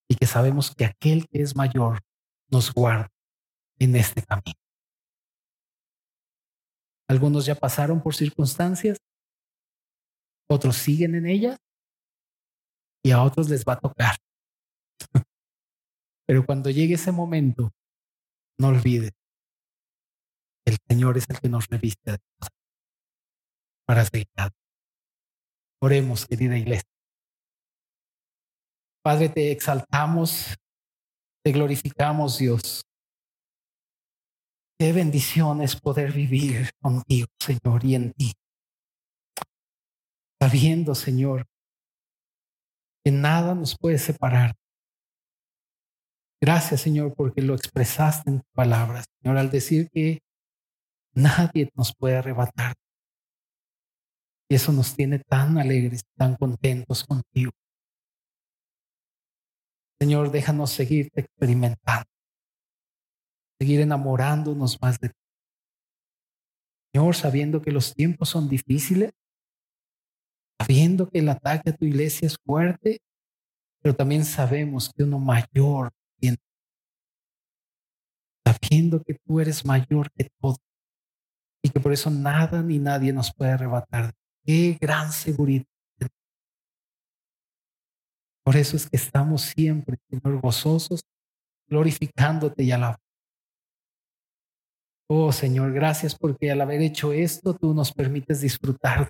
[0.08, 2.00] y que sabemos que aquel que es mayor
[2.50, 3.08] nos guarda
[3.78, 4.58] en este camino.
[7.08, 8.98] Algunos ya pasaron por circunstancias,
[10.48, 11.58] otros siguen en ellas
[13.02, 14.16] y a otros les va a tocar.
[16.26, 17.72] Pero cuando llegue ese momento,
[18.58, 19.12] no olvides,
[20.66, 22.18] el Señor es el que nos reviste
[23.86, 24.28] para seguir.
[25.82, 26.88] Oremos, querida iglesia.
[29.02, 30.54] Padre, te exaltamos,
[31.42, 32.82] te glorificamos, Dios.
[34.78, 38.32] Qué bendición es poder vivir contigo, Señor, y en ti.
[40.40, 41.46] Sabiendo, Señor,
[43.04, 44.54] que nada nos puede separar.
[46.42, 50.20] Gracias, Señor, porque lo expresaste en tu palabra, Señor, al decir que
[51.14, 52.74] nadie nos puede arrebatar.
[54.48, 57.52] Y eso nos tiene tan alegres, tan contentos contigo.
[60.00, 62.10] Señor, déjanos seguirte experimentando
[63.60, 65.14] seguir enamorándonos más de ti.
[66.92, 69.12] Señor, sabiendo que los tiempos son difíciles,
[70.60, 73.00] sabiendo que el ataque a tu iglesia es fuerte,
[73.80, 76.36] pero también sabemos que uno mayor tiene.
[78.44, 80.56] Sabiendo que tú eres mayor que todo
[81.62, 84.12] y que por eso nada ni nadie nos puede arrebatar.
[84.44, 85.64] Qué gran seguridad.
[88.44, 91.00] Por eso es que estamos siempre, Señor, gozosos,
[91.68, 93.00] glorificándote y alabando.
[95.08, 99.08] Oh Señor, gracias porque al haber hecho esto tú nos permites disfrutar.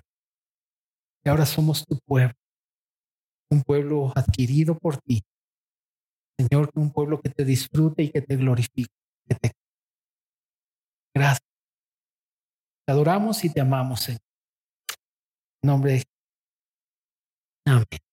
[1.23, 2.33] Y ahora somos tu pueblo,
[3.51, 5.23] un pueblo adquirido por ti.
[6.39, 8.91] Señor, un pueblo que te disfrute y que te glorifique.
[11.13, 11.45] Gracias.
[12.85, 14.21] Te adoramos y te amamos, Señor.
[15.63, 16.03] En nombre de
[17.65, 18.10] Amén.